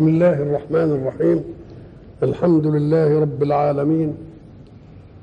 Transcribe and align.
بسم 0.00 0.08
الله 0.08 0.32
الرحمن 0.32 0.90
الرحيم. 0.92 1.44
الحمد 2.22 2.66
لله 2.66 3.20
رب 3.20 3.42
العالمين. 3.42 4.16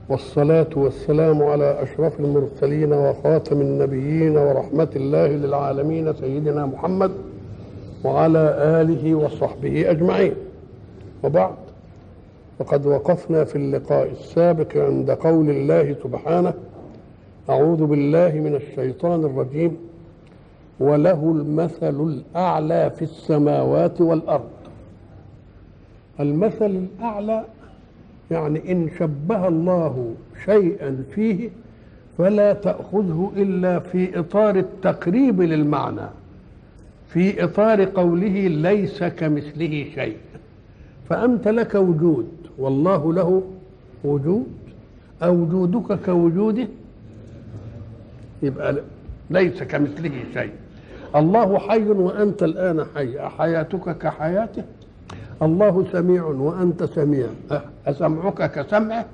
والصلاة 0.09 0.67
والسلام 0.75 1.43
على 1.43 1.83
أشرف 1.83 2.19
المرسلين 2.19 2.93
وخاتم 2.93 3.61
النبيين 3.61 4.37
ورحمة 4.37 4.87
الله 4.95 5.27
للعالمين 5.27 6.13
سيدنا 6.13 6.65
محمد 6.65 7.11
وعلى 8.03 8.55
آله 8.81 9.15
وصحبه 9.15 9.91
أجمعين. 9.91 10.33
وبعد 11.23 11.55
فقد 12.59 12.85
وقفنا 12.85 13.43
في 13.43 13.55
اللقاء 13.55 14.11
السابق 14.11 14.77
عند 14.77 15.11
قول 15.11 15.49
الله 15.49 15.95
سبحانه 16.03 16.53
أعوذ 17.49 17.85
بالله 17.85 18.31
من 18.31 18.55
الشيطان 18.55 19.25
الرجيم. 19.25 19.77
وله 20.79 21.21
المثل 21.35 22.01
الأعلى 22.01 22.91
في 22.95 23.01
السماوات 23.01 24.01
والأرض. 24.01 24.49
المثل 26.19 26.65
الأعلى 26.99 27.45
يعني 28.31 28.71
إن 28.71 28.89
شبه 28.99 29.47
الله 29.47 30.15
شيئا 30.45 31.03
فيه 31.15 31.49
فلا 32.17 32.53
تأخذه 32.53 33.31
إلا 33.35 33.79
في 33.79 34.19
إطار 34.19 34.55
التقريب 34.55 35.41
للمعنى 35.41 36.07
في 37.09 37.43
إطار 37.43 37.85
قوله 37.85 38.47
ليس 38.47 39.03
كمثله 39.03 39.85
شيء. 39.95 40.17
فأنت 41.09 41.47
لك 41.47 41.75
وجود 41.75 42.27
والله 42.57 43.13
له 43.13 43.43
وجود 44.03 44.47
أوجودك 45.23 45.99
كوجوده؟ 46.05 46.67
يبقى 48.43 48.75
ليس 49.29 49.63
كمثله 49.63 50.11
شيء. 50.33 50.51
الله 51.15 51.59
حي 51.59 51.83
وأنت 51.89 52.43
الآن 52.43 52.85
حي 52.95 53.19
أحياتك 53.19 53.97
كحياته؟ 53.97 54.63
الله 55.41 55.85
سميع 55.91 56.23
وأنت 56.23 56.83
سميع. 56.83 57.27
أسمعك 57.87 58.51
كسمعه 58.51 59.05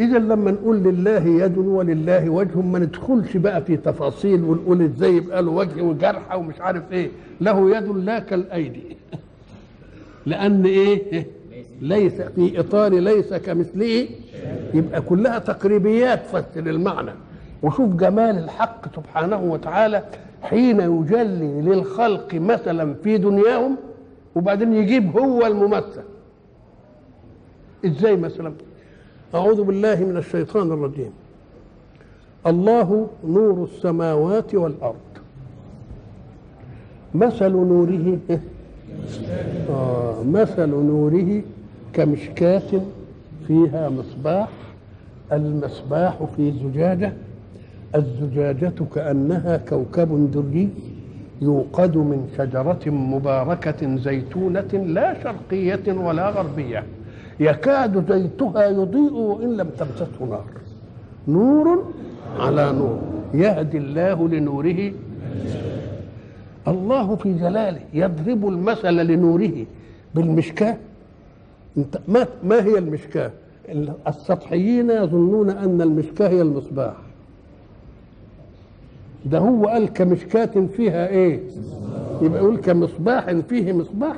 إذا 0.00 0.18
لما 0.18 0.50
نقول 0.50 0.76
لله 0.76 1.24
يد 1.26 1.58
ولله 1.58 2.30
وجه 2.30 2.60
ما 2.60 2.78
ندخلش 2.78 3.36
بقى 3.36 3.62
في 3.64 3.76
تفاصيل 3.76 4.42
ونقول 4.44 4.82
إزاي 4.82 5.16
يبقى 5.16 5.42
له 5.42 5.50
وجه 5.50 5.82
وجرحة 5.82 6.36
ومش 6.36 6.60
عارف 6.60 6.92
إيه. 6.92 7.10
له 7.40 7.76
يد 7.76 7.88
لا 7.88 8.18
كالأيدي. 8.18 8.96
لأن 10.26 10.64
إيه؟ 10.66 11.26
ليس 11.80 12.20
في 12.22 12.60
إطار 12.60 12.92
ليس 12.94 13.34
كمثله. 13.34 14.08
يبقى 14.74 15.00
كلها 15.00 15.38
تقريبيات 15.38 16.26
فسر 16.26 16.66
المعنى. 16.66 17.10
وشوف 17.62 17.94
جمال 17.94 18.38
الحق 18.38 18.96
سبحانه 18.96 19.42
وتعالى 19.42 20.02
حين 20.42 20.80
يجلي 20.80 21.60
للخلق 21.62 22.34
مثلا 22.34 22.94
في 22.94 23.18
دنياهم 23.18 23.76
وبعدين 24.36 24.72
يجيب 24.72 25.18
هو 25.18 25.46
الممثل. 25.46 26.02
إزاي 27.86 28.16
مثلا؟ 28.16 28.52
أعوذ 29.34 29.62
بالله 29.62 30.04
من 30.04 30.16
الشيطان 30.16 30.72
الرجيم. 30.72 31.10
الله 32.46 33.08
نور 33.26 33.64
السماوات 33.64 34.54
والأرض. 34.54 34.94
مثل 37.14 37.52
نوره 37.52 38.18
آه 39.70 40.22
مثل 40.22 40.68
نوره 40.68 41.42
كمشكاة 41.92 42.80
فيها 43.46 43.88
مصباح 43.88 44.48
المصباح 45.32 46.18
في 46.36 46.52
زجاجة 46.52 47.12
الزجاجة 47.94 48.72
كأنها 48.94 49.56
كوكب 49.56 50.30
دري. 50.30 50.68
يوقد 51.42 51.96
من 51.96 52.28
شجرة 52.38 52.90
مباركة 52.90 53.96
زيتونة 53.96 54.72
لا 54.72 55.22
شرقية 55.22 55.92
ولا 55.92 56.30
غربية. 56.30 56.84
يكاد 57.40 58.12
زيتها 58.12 58.66
يضيء 58.66 59.12
وإن 59.12 59.56
لم 59.56 59.68
تمسسه 59.78 60.24
نار. 60.30 60.44
نور 61.28 61.92
على 62.38 62.72
نور. 62.72 62.98
يهدي 63.34 63.78
الله 63.78 64.28
لنوره. 64.28 64.92
الله 66.68 67.16
في 67.16 67.32
جلاله 67.32 67.80
يضرب 67.94 68.48
المثل 68.48 68.96
لنوره. 68.96 69.66
بالمشكاة؟ 70.14 70.76
انت 71.76 71.98
ما 72.08 72.26
ما 72.44 72.64
هي 72.64 72.78
المشكاة؟ 72.78 73.30
السطحيين 74.08 74.90
يظنون 74.90 75.50
أن 75.50 75.82
المشكاة 75.82 76.28
هي 76.28 76.42
المصباح. 76.42 76.94
ده 79.24 79.38
هو 79.38 79.66
قال 79.66 79.92
كمشكاة 79.92 80.66
فيها 80.76 81.08
إيه؟ 81.08 81.40
يبقى 82.22 82.40
يقول 82.42 82.56
كمصباح 82.56 83.30
فيه 83.32 83.72
مصباح 83.72 84.16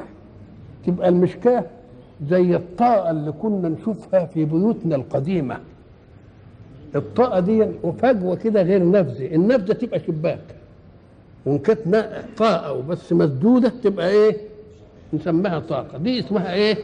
تبقى 0.87 1.09
المشكاة 1.09 1.65
زي 2.31 2.57
الطاقة 2.57 3.11
اللي 3.11 3.33
كنا 3.33 3.69
نشوفها 3.69 4.25
في 4.27 4.45
بيوتنا 4.45 4.97
القديمة 4.97 5.59
الطاقة 6.97 7.41
دي 7.41 7.67
وفجوة 7.83 8.37
كده 8.37 8.63
غير 8.63 8.91
نفذة 8.91 9.35
النفذة 9.35 9.73
تبقى 9.73 10.01
شباك 10.01 10.41
وإن 11.47 11.59
كانت 11.59 12.07
طاقة 12.37 12.73
وبس 12.73 13.13
مسدودة 13.13 13.73
تبقى 13.85 14.09
إيه؟ 14.11 14.37
نسميها 15.13 15.59
طاقة 15.59 15.99
دي 15.99 16.21
اسمها 16.21 16.55
إيه؟ 16.55 16.77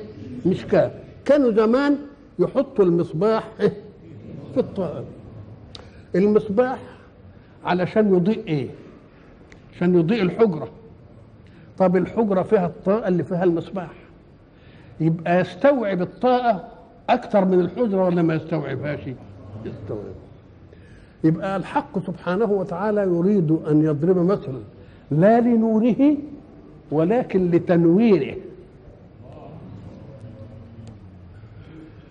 مشكاة 0.47 0.91
كانوا 1.25 1.53
زمان 1.53 1.97
يحطوا 2.39 2.85
المصباح 2.85 3.49
إيه؟ 3.61 3.73
في 4.55 4.61
الطاقة 4.61 5.05
المصباح 6.15 6.79
علشان 7.65 8.15
يضيء 8.15 8.47
إيه؟ 8.49 8.69
عشان 9.77 9.95
يضيء 9.95 10.23
الحجرة 10.23 10.69
طب 11.79 11.97
الحجرة 11.97 12.43
فيها 12.43 12.67
الطاقة 12.67 13.09
اللي 13.09 13.25
فيها 13.25 13.45
المصباح 13.45 13.91
يبقى 15.01 15.41
يستوعب 15.41 16.03
الطاقة 16.03 16.69
أكثر 17.11 17.45
من 17.45 17.61
الحجرة 17.61 18.05
ولا 18.05 18.23
ما 18.23 18.35
يستوعبهاش؟ 18.35 19.01
يستوعب 19.65 20.15
يبقى 21.25 21.57
الحق 21.57 21.99
سبحانه 22.07 22.51
وتعالى 22.53 23.01
يريد 23.03 23.51
أن 23.51 23.83
يضرب 23.85 24.17
مثلا 24.27 24.61
لا 25.11 25.41
لنوره 25.41 26.17
ولكن 26.91 27.51
لتنويره 27.51 28.37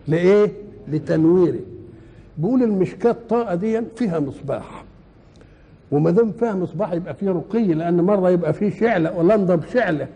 لإيه؟ 0.08 0.52
لتنويره 0.88 1.60
بيقول 2.38 2.64
المشكاة 2.64 3.12
الطاقة 3.12 3.56
دي 3.56 3.82
فيها 3.96 4.20
مصباح 4.20 4.84
وما 5.92 6.12
دام 6.12 6.32
فيها 6.32 6.54
مصباح 6.54 6.94
يبقى 6.94 7.14
فيه 7.14 7.30
رقي 7.30 7.64
لأن 7.74 8.02
مرة 8.02 8.30
يبقى 8.30 8.54
فيه 8.54 8.70
شعلة 8.70 9.18
ولنضة 9.18 9.56
بشعلة 9.56 10.08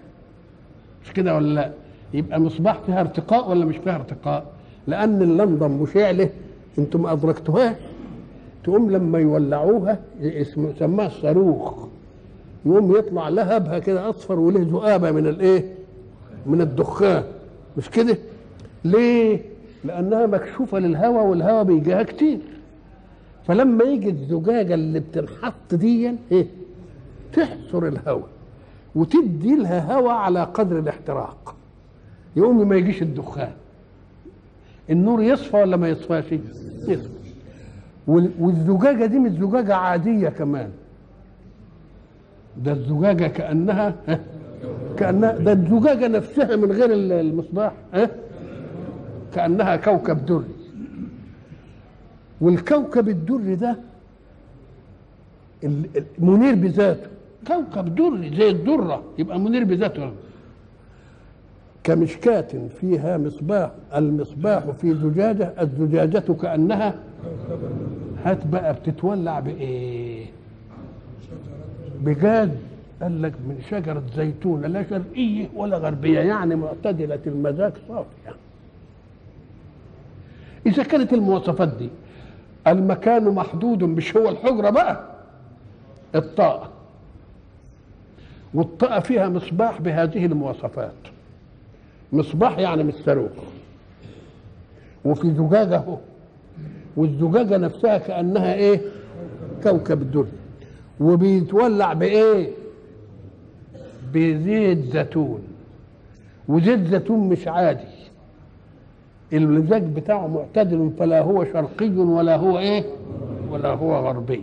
مش 1.05 1.13
كده 1.13 1.35
ولا 1.35 1.53
لا؟ 1.53 1.71
يبقى 2.13 2.39
مصباح 2.39 2.79
فيها 2.85 3.01
ارتقاء 3.01 3.49
ولا 3.49 3.65
مش 3.65 3.77
فيها 3.77 3.95
ارتقاء؟ 3.95 4.45
لأن 4.87 5.21
اللنضة 5.21 5.67
بشعلة 5.67 6.29
أنتم 6.79 7.01
ما 7.01 7.11
أدركتوهاش 7.11 7.75
تقوم 8.63 8.91
لما 8.91 9.19
يولعوها 9.19 9.99
يسموها 10.21 11.05
الصاروخ 11.07 11.73
يقوم 12.65 12.95
يطلع 12.97 13.29
لهبها 13.29 13.79
كده 13.79 14.09
أصفر 14.09 14.39
وله 14.39 14.61
ذؤابة 14.69 15.11
من 15.11 15.27
الإيه؟ 15.27 15.73
من 16.45 16.61
الدخان 16.61 17.23
مش 17.77 17.89
كده؟ 17.89 18.17
ليه؟ 18.85 19.39
لأنها 19.83 20.25
مكشوفة 20.25 20.79
للهواء 20.79 21.25
والهواء 21.25 21.63
بيجيها 21.63 22.03
كتير 22.03 22.37
فلما 23.47 23.83
يجي 23.83 24.09
الزجاجة 24.09 24.73
اللي 24.73 24.99
بتنحط 24.99 25.73
دي 25.75 26.11
إيه؟ 26.31 26.47
تحصر 27.33 27.87
الهواء 27.87 28.27
وتدي 28.95 29.55
لها 29.55 29.95
هواء 29.95 30.13
على 30.15 30.43
قدر 30.43 30.79
الاحتراق. 30.79 31.55
يقوم 32.35 32.69
ما 32.69 32.75
يجيش 32.75 33.01
الدخان. 33.01 33.51
النور 34.89 35.23
يصفى 35.23 35.57
ولا 35.57 35.77
ما 35.77 35.89
يصفاش؟ 35.89 36.25
يصفى. 36.87 37.09
والزجاجة 38.07 39.05
دي 39.05 39.19
مش 39.19 39.31
زجاجة 39.31 39.75
عادية 39.75 40.29
كمان. 40.29 40.69
ده 42.57 42.71
الزجاجة 42.71 43.27
كأنها 43.27 43.95
كأنها 44.97 45.31
ده 45.37 45.51
الزجاجة 45.51 46.07
نفسها 46.07 46.55
من 46.55 46.71
غير 46.71 46.89
المصباح 46.93 47.71
ها؟ 47.93 48.09
كأنها 49.33 49.75
كوكب 49.75 50.25
دري. 50.25 50.43
والكوكب 52.45 53.09
الدري 53.09 53.55
ده 53.55 53.75
منير 56.19 56.55
بذاته. 56.55 57.07
كوكب 57.47 57.95
دري 57.95 58.35
زي 58.37 58.49
الدرة 58.49 59.03
يبقى 59.17 59.39
منير 59.39 59.63
بذاته. 59.63 60.11
كمشكاة 61.83 62.47
فيها 62.81 63.17
مصباح 63.17 63.71
المصباح 63.95 64.63
في 64.71 64.93
زجاجة 64.95 65.53
الزجاجة 65.61 66.19
كأنها 66.41 66.95
هات 68.25 68.47
بقى 68.47 68.73
بتتولع 68.73 69.39
بإيه؟ 69.39 70.25
بجاز 72.01 72.49
قال 73.01 73.21
لك 73.21 73.33
من 73.47 73.61
شجرة 73.69 74.03
زيتونة 74.15 74.67
لا 74.67 74.83
شرقية 74.89 75.47
ولا 75.55 75.77
غربية 75.77 76.19
يعني 76.19 76.55
معتدلة 76.55 77.19
المزاج 77.27 77.73
صافية. 77.87 78.35
إذا 80.65 80.83
كانت 80.83 81.13
المواصفات 81.13 81.69
دي 81.79 81.89
المكان 82.67 83.23
محدود 83.23 83.83
مش 83.83 84.17
هو 84.17 84.29
الحجرة 84.29 84.69
بقى 84.69 85.03
الطاقة. 86.15 86.69
والطاقة 88.53 88.99
فيها 88.99 89.29
مصباح 89.29 89.81
بهذه 89.81 90.25
المواصفات. 90.25 90.93
مصباح 92.13 92.57
يعني 92.57 92.83
مش 92.83 92.93
صاروخ 93.05 93.31
وفي 95.05 95.31
زجاجة 95.33 95.75
اهو 95.75 95.97
والزجاجة 96.97 97.57
نفسها 97.57 97.97
كأنها 97.97 98.53
إيه؟ 98.53 98.81
كوكب 99.63 100.01
الدنيا. 100.01 100.31
وبيتولع 100.99 101.93
بإيه؟ 101.93 102.49
بزيت 104.13 104.79
زيتون. 104.93 105.41
وزيت 106.47 106.79
زيتون 106.87 107.29
مش 107.29 107.47
عادي. 107.47 107.94
المزاج 109.33 109.83
بتاعه 109.83 110.27
معتدل 110.27 110.91
فلا 110.99 111.21
هو 111.21 111.43
شرقي 111.45 111.89
ولا 111.89 112.35
هو 112.35 112.59
إيه؟ 112.59 112.83
ولا 113.51 113.69
هو 113.69 113.95
غربي. 114.07 114.41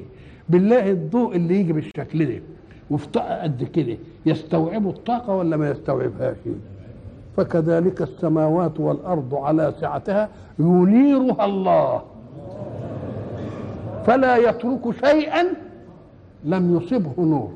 بالله 0.49 0.91
الضوء 0.91 1.37
اللي 1.37 1.61
يجي 1.61 1.73
بالشكل 1.73 2.27
ده 2.27 2.41
وفي 2.91 3.09
طاقه 3.09 3.43
قد 3.43 3.65
كده 3.65 3.97
يستوعب 4.27 4.87
الطاقة 4.89 5.35
ولا 5.37 5.57
ما 5.57 5.71
يستوعبهاش؟ 5.71 6.37
فكذلك 7.37 8.03
السماوات 8.03 8.81
والأرض 8.81 9.35
على 9.35 9.75
سعتها 9.81 10.29
ينيرها 10.59 11.45
الله. 11.45 12.03
فلا 14.07 14.37
يترك 14.37 14.81
شيئا 15.05 15.43
لم 16.45 16.77
يصبه 16.77 17.13
نور. 17.25 17.51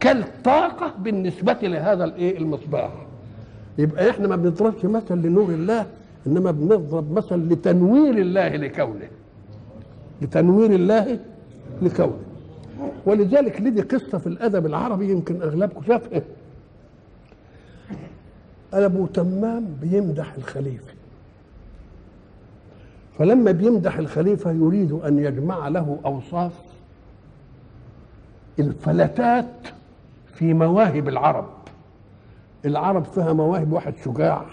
كالطاقة 0.00 0.92
بالنسبة 0.98 1.56
لهذا 1.62 2.04
الإيه؟ 2.04 2.38
المصباح. 2.38 2.90
يبقى 3.78 4.10
إحنا 4.10 4.28
ما 4.28 4.36
بنضربش 4.36 4.84
مثل 4.84 5.14
لنور 5.14 5.48
الله 5.50 5.86
إنما 6.26 6.50
بنضرب 6.50 7.12
مثل 7.12 7.36
لتنوير 7.36 8.18
الله 8.18 8.48
لكونه. 8.48 9.08
لتنوير 10.22 10.70
الله 10.74 11.18
لكونه. 11.82 12.18
ولذلك 13.06 13.60
لدي 13.60 13.80
قصة 13.80 14.18
في 14.18 14.26
الأدب 14.26 14.66
العربي 14.66 15.10
يمكن 15.10 15.42
أغلبكم 15.42 15.82
شافها. 15.82 16.22
أبو 18.72 19.06
تمام 19.06 19.76
بيمدح 19.82 20.34
الخليفة. 20.34 20.92
فلما 23.18 23.50
بيمدح 23.50 23.98
الخليفة 23.98 24.50
يريد 24.50 24.92
أن 24.92 25.18
يجمع 25.18 25.68
له 25.68 25.98
أوصاف 26.04 26.52
الفلتات 28.58 29.68
في 30.34 30.54
مواهب 30.54 31.08
العرب. 31.08 31.48
العرب 32.64 33.04
فيها 33.04 33.32
مواهب 33.32 33.72
واحد 33.72 33.94
شجاع. 34.04 34.44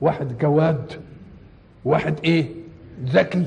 واحد 0.00 0.38
جواد 0.38 0.92
واحد 1.84 2.14
إيه؟ 2.24 2.46
ذكي. 3.04 3.46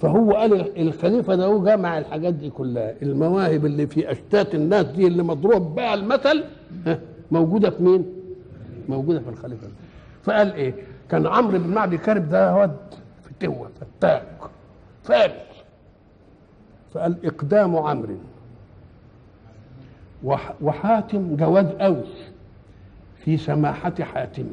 فهو 0.00 0.32
قال 0.32 0.78
الخليفة 0.88 1.34
ده 1.34 1.44
هو 1.46 1.64
جمع 1.64 1.98
الحاجات 1.98 2.34
دي 2.34 2.50
كلها 2.50 2.94
المواهب 3.02 3.66
اللي 3.66 3.86
في 3.86 4.12
اشتات 4.12 4.54
الناس 4.54 4.86
دي 4.86 5.06
اللي 5.06 5.22
مضروب 5.22 5.74
بها 5.74 5.94
المثل 5.94 6.44
موجودة 7.30 7.70
في 7.70 7.82
مين؟ 7.82 8.04
موجودة 8.88 9.20
في 9.20 9.28
الخليفة 9.28 9.66
ده. 9.66 9.72
فقال 10.22 10.52
إيه؟ 10.52 10.74
كان 11.10 11.26
عمرو 11.26 11.58
بن 11.58 11.66
معدي 11.70 11.98
كارب 11.98 12.28
ده 12.28 12.56
واد 12.56 12.76
فتوه 13.22 13.70
فتاك 13.80 14.26
فارس 15.04 15.32
فقال 16.94 17.16
إقدام 17.26 17.76
عمرو. 17.76 18.16
وحاتم 20.62 21.36
جواد 21.36 21.80
أوس 21.80 22.24
في 23.24 23.36
سماحة 23.36 23.94
حاتم 24.00 24.46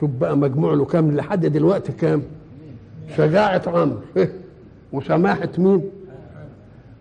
شوف 0.00 0.10
بقى 0.10 0.36
مجموع 0.36 0.74
له 0.74 0.84
كام 0.84 1.16
لحد 1.16 1.46
دلوقتي 1.46 1.92
كام؟ 1.92 2.22
شجاعة 3.16 3.62
عمرو. 3.66 4.00
وسماحة 4.92 5.48
مين؟ 5.58 5.90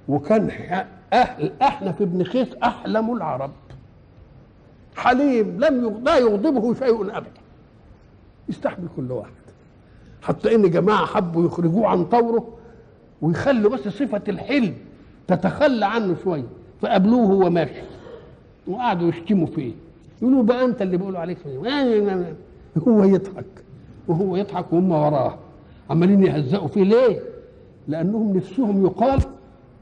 وكان 0.07 0.51
أهل 1.13 1.51
أحنف 1.61 2.03
بن 2.03 2.23
خيس 2.23 2.47
أحلم 2.63 3.13
العرب. 3.13 3.51
حليم 4.95 5.57
لم 5.59 6.01
لا 6.03 6.17
يغضبه 6.17 6.73
شيء 6.73 7.17
أبدا. 7.17 7.41
يستحمل 8.49 8.87
كل 8.95 9.11
واحد. 9.11 9.31
حتى 10.21 10.55
إن 10.55 10.71
جماعة 10.71 11.05
حبوا 11.05 11.45
يخرجوه 11.45 11.87
عن 11.87 12.05
طوره 12.05 12.47
ويخلوا 13.21 13.71
بس 13.71 13.87
صفة 13.87 14.21
الحلم 14.27 14.73
تتخلى 15.27 15.85
عنه 15.85 16.15
شوية 16.23 16.43
فقابلوه 16.81 17.29
وهو 17.31 17.49
ماشي. 17.49 17.81
وقعدوا 18.67 19.09
يشتموا 19.09 19.47
فيه. 19.47 19.71
يقولوا 20.21 20.43
بقى 20.43 20.65
أنت 20.65 20.81
اللي 20.81 20.97
بيقولوا 20.97 21.19
عليك. 21.19 21.37
هو 22.87 23.03
يضحك 23.03 23.45
وهو 24.07 24.35
يضحك 24.35 24.73
وهم 24.73 24.91
وراه. 24.91 25.37
عمالين 25.89 26.23
يهزقوا 26.23 26.67
فيه 26.67 26.83
ليه؟ 26.83 27.19
لأنهم 27.87 28.37
نفسهم 28.37 28.85
يقال 28.85 29.19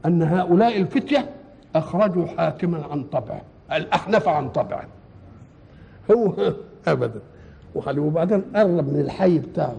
أن 0.06 0.22
هؤلاء 0.22 0.80
الفتية 0.80 1.30
أخرجوا 1.74 2.26
حاتما 2.26 2.84
عن 2.90 3.04
طبعه 3.04 3.42
الأحنف 3.72 4.28
عن 4.28 4.48
طبعه. 4.48 4.84
هو 6.10 6.32
أبدا. 6.86 7.20
وبعدين 7.74 8.42
قرب 8.56 8.92
من 8.92 9.00
الحي 9.00 9.38
بتاعه. 9.38 9.76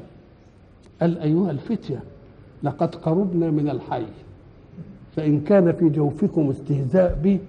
قال 1.01 1.19
أيها 1.19 1.51
الفتية 1.51 1.99
لقد 2.63 2.95
قربنا 2.95 3.51
من 3.51 3.69
الحي 3.69 4.05
فإن 5.15 5.41
كان 5.41 5.71
في 5.71 5.89
جوفكم 5.89 6.49
استهزاء 6.49 7.19
بي 7.23 7.39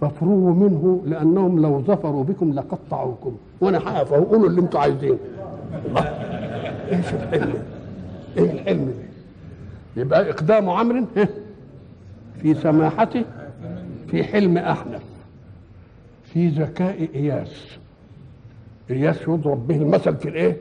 فافرغوا 0.00 0.54
منه 0.54 1.02
لأنهم 1.06 1.62
لو 1.62 1.82
ظفروا 1.82 2.24
بكم 2.24 2.52
لقطعوكم. 2.52 3.36
وأنا 3.60 3.78
هقف 3.78 4.12
وقولوا 4.12 4.48
اللي 4.48 4.60
أنتم 4.60 4.78
عايزينه. 4.78 5.18
إيش 6.92 7.14
الحلم؟ 7.14 7.62
إيه 8.36 8.50
الحلم؟ 8.52 8.86
ده 8.86 10.02
يبقى 10.02 10.30
إقدام 10.30 10.70
عمرو 10.70 11.04
في 12.42 12.54
سماحته 12.54 13.24
في 14.08 14.24
حلم 14.24 14.58
احنف 14.58 15.02
في 16.24 16.48
ذكاء 16.48 17.08
إياس. 17.14 17.66
إياس 18.90 19.22
يضرب 19.22 19.66
به 19.66 19.76
المثل 19.76 20.16
في 20.16 20.28
الإيه؟ 20.28 20.56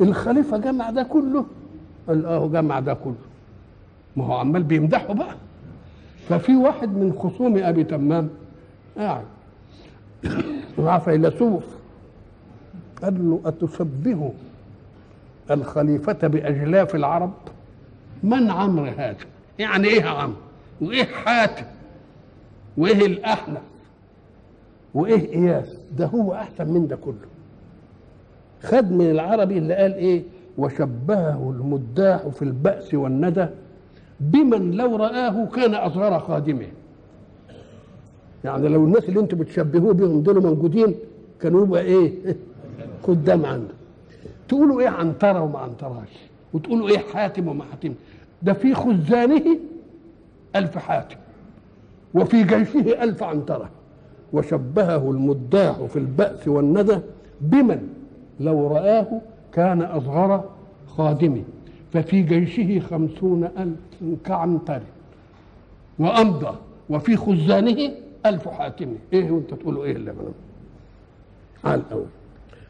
الخليفة 0.00 0.56
جمع 0.56 0.90
ده 0.90 1.02
كله. 1.02 1.44
قال 2.08 2.26
آه 2.26 2.46
جمع 2.48 2.80
ده 2.80 2.94
كله. 2.94 3.14
ما 4.16 4.24
هو 4.26 4.32
عمال 4.32 4.62
بيمدحه 4.62 5.14
بقى. 5.14 5.34
ففي 6.28 6.56
واحد 6.56 6.88
من 6.88 7.12
خصوم 7.12 7.58
أبي 7.58 7.84
تمام 7.84 8.28
قاعد 8.98 9.24
مع 10.78 10.98
فيلسوف 10.98 11.64
قال 13.02 13.30
له 13.30 13.40
اتشبه 13.44 14.32
الخليفة 15.50 16.26
بأجلاف 16.28 16.94
العرب؟ 16.94 17.32
من 18.22 18.50
عمرو 18.50 18.84
هذا؟ 18.84 19.16
يعني 19.58 19.88
إيه 19.88 20.04
عمرو 20.04 20.36
وإيه 20.80 21.04
حاتم؟ 21.04 21.64
وإيه 22.76 23.06
الأحنف؟ 23.06 23.60
وإيه 24.94 25.32
إياس؟ 25.34 25.76
ده 25.98 26.06
هو 26.06 26.34
أحسن 26.34 26.68
من 26.68 26.88
ده 26.88 26.96
كله. 26.96 27.14
خد 28.62 28.92
من 28.92 29.10
العربي 29.10 29.58
اللي 29.58 29.74
قال 29.74 29.94
إيه؟ 29.94 30.22
وشبهه 30.58 31.50
المداح 31.56 32.28
في 32.28 32.42
البأس 32.42 32.94
والندى 32.94 33.46
بمن 34.20 34.70
لو 34.70 34.96
رآه 34.96 35.46
كان 35.46 35.74
أصغر 35.74 36.18
خادمه. 36.20 36.66
يعني 38.44 38.68
لو 38.68 38.84
الناس 38.84 39.08
اللي 39.08 39.20
أنتم 39.20 39.38
بتشبهوه 39.38 39.92
بهم 39.92 40.20
دول 40.20 40.42
موجودين 40.42 40.94
كانوا 41.40 41.66
يبقى 41.66 41.82
إيه؟ 41.82 42.12
خدام 43.06 43.46
عنده 43.46 43.74
تقولوا 44.48 44.80
إيه 44.80 44.88
عنترة 44.88 45.42
وما 45.42 45.58
عنتراش 45.58 46.08
وتقولوا 46.52 46.88
إيه 46.88 46.98
حاتم 46.98 47.48
وما 47.48 47.64
حاتم؟ 47.64 47.94
ده 48.42 48.52
في 48.52 48.74
خزانه 48.74 49.58
ألف 50.56 50.78
حاتم 50.78 51.16
وفي 52.14 52.42
جيشه 52.42 53.02
ألف 53.02 53.22
عنترة 53.22 53.70
وشبهه 54.32 55.10
المداح 55.10 55.76
في 55.82 55.98
البأس 55.98 56.48
والندى 56.48 56.98
بمن؟ 57.40 57.88
لو 58.40 58.66
رآه 58.66 59.20
كان 59.52 59.82
أصغر 59.82 60.44
خادمه. 60.86 61.42
ففي 61.92 62.22
جيشه 62.22 62.80
خمسون 62.80 63.44
ألف 63.44 64.18
كعنتر. 64.24 64.80
وأمضى. 65.98 66.54
وفي 66.90 67.16
خزانه 67.16 67.92
ألف 68.26 68.48
حاتم 68.48 68.94
إيه 69.12 69.30
وأنت 69.30 69.54
تقولوا 69.54 69.84
إيه 69.84 69.92
اللي 69.92 70.12
منهم 70.12 70.34
على 71.64 71.80
الأول 71.80 72.06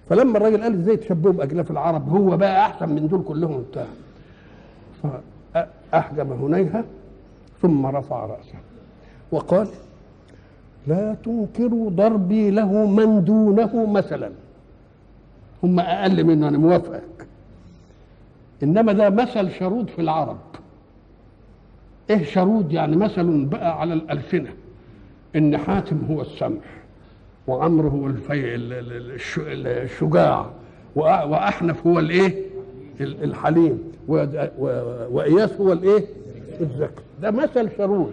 فلما 0.09 0.37
الراجل 0.39 0.63
قال 0.63 0.75
إزاي 0.75 0.97
تشبهوا 0.97 1.33
باجلاف 1.35 1.71
العرب. 1.71 2.09
هو 2.09 2.37
بقى 2.37 2.67
أحسن 2.67 2.89
من 2.89 3.09
دول 3.09 3.23
كلهم 3.23 3.65
بتاع 3.71 3.87
فأحجم 5.93 6.33
هنيهه 6.33 6.85
ثم 7.63 7.87
رفع 7.87 8.27
رأسه. 8.27 8.55
وقال 9.33 9.69
لا 10.87 11.15
تنكروا 11.25 11.91
ضربي 11.91 12.51
له 12.51 12.87
من 12.87 13.25
دونه 13.25 13.87
مثلا. 13.87 14.31
هم 15.63 15.81
أقل 15.81 16.25
منه 16.25 16.49
أنا 16.49 16.59
موافقك. 16.59 17.27
إنما 18.63 18.93
ده 18.93 19.11
مثل 19.11 19.51
شرود 19.51 19.91
في 19.91 19.99
العرب. 20.01 20.39
إيه 22.11 22.25
شرود 22.25 22.73
يعني؟ 22.73 22.97
مثل 22.97 23.45
بقى 23.45 23.81
على 23.81 23.95
الألسنة. 23.95 24.51
إن 25.37 25.57
حاتم 25.59 25.99
هو 26.11 26.21
السمح 26.23 26.65
وعمرو 27.47 27.89
هو 27.89 28.07
الفي 28.07 28.55
الشجاع 29.57 30.47
وأحنف 30.97 31.87
هو 31.87 31.99
الإيه؟ 31.99 32.43
الحليم 33.01 33.79
وإياس 35.11 35.61
هو 35.61 35.73
الإيه؟ 35.73 36.05
الذكي 36.61 37.03
ده 37.23 37.31
مثل 37.31 37.69
شرود 37.79 38.13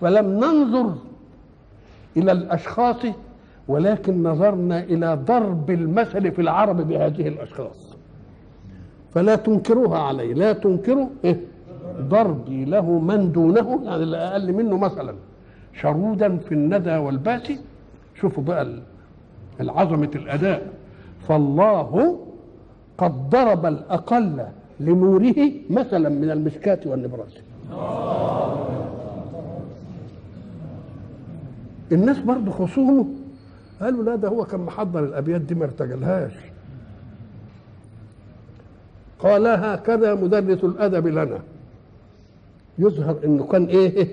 فلم 0.00 0.26
ننظر 0.26 0.94
إلى 2.16 2.32
الأشخاص 2.32 2.96
ولكن 3.68 4.22
نظرنا 4.22 4.82
إلى 4.82 5.18
ضرب 5.26 5.70
المثل 5.70 6.32
في 6.32 6.40
العرب 6.42 6.88
بهذه 6.88 7.28
الأشخاص. 7.28 7.96
فلا 9.14 9.36
تنكروها 9.36 9.98
عليه 9.98 10.34
لا 10.34 10.52
تنكروا 10.52 11.08
إيه؟ 11.24 11.40
ضربي 12.00 12.64
له 12.64 12.98
من 12.98 13.32
دونه 13.32 13.80
يعني 13.84 14.02
اللي 14.02 14.16
أقل 14.16 14.52
منه 14.52 14.76
مثلا. 14.78 15.14
شرودا 15.80 16.36
في 16.36 16.52
الندى 16.52 16.96
والباس. 16.96 17.52
شوفوا 18.20 18.42
بقى 18.42 18.68
العظمة 19.60 20.10
الأداء. 20.14 20.72
فالله 21.28 22.20
قد 22.98 23.30
ضرب 23.30 23.66
الأقل 23.66 24.46
لنوره 24.80 25.50
مثلا 25.70 26.08
من 26.08 26.30
المشكاة 26.30 26.80
والنبراس. 26.86 27.38
الناس 31.92 32.18
برضه 32.18 32.50
خصومه. 32.50 33.06
قالوا 33.80 34.04
لا 34.04 34.16
ده 34.16 34.28
هو 34.28 34.44
كان 34.44 34.60
محضر 34.60 35.04
الأبيات 35.04 35.40
دي 35.40 35.54
ما 35.54 35.64
ارتجلهاش. 35.64 36.32
قال 39.18 39.46
هكذا 39.46 40.14
مدرس 40.14 40.64
الأدب 40.64 41.06
لنا. 41.06 41.38
يظهر 42.78 43.16
إنه 43.24 43.44
كان 43.44 43.64
إيه؟ 43.64 44.08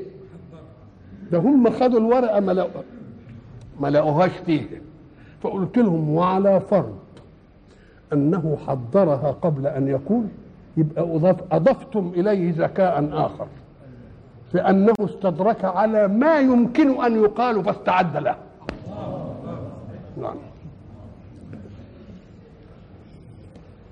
ده 1.33 1.39
هم 1.39 1.69
خدوا 1.69 1.99
الورقة 1.99 2.39
ما 2.39 2.51
لقوا 2.51 2.81
ما 3.79 3.87
لقوهاش 3.87 4.31
فيه 4.45 4.81
فقلت 5.41 5.77
لهم 5.77 6.09
وعلى 6.09 6.59
فرض 6.59 6.95
أنه 8.13 8.57
حضرها 8.67 9.31
قبل 9.41 9.67
أن 9.67 9.87
يقول 9.87 10.23
يبقى 10.77 11.01
أضاف 11.15 11.35
أضفتم 11.51 12.11
إليه 12.15 12.53
ذكاء 12.57 13.09
آخر. 13.13 13.47
لأنه 14.53 14.93
استدرك 14.99 15.65
على 15.65 16.07
ما 16.07 16.39
يمكن 16.39 17.03
أن 17.03 17.23
يقال 17.23 17.63
فاستعد 17.63 18.17
له. 18.17 18.35
نعم. 20.21 20.35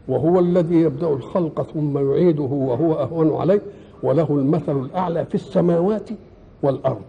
وهو 0.07 0.39
الذي 0.39 0.75
يبدأ 0.75 1.07
الخلق 1.07 1.61
ثم 1.73 1.97
يعيده 2.11 2.43
وهو 2.43 2.93
أهون 2.93 3.41
عليه 3.41 3.61
وله 4.03 4.27
المثل 4.31 4.79
الأعلى 4.79 5.25
في 5.25 5.35
السماوات 5.35 6.09
والأرض. 6.63 7.01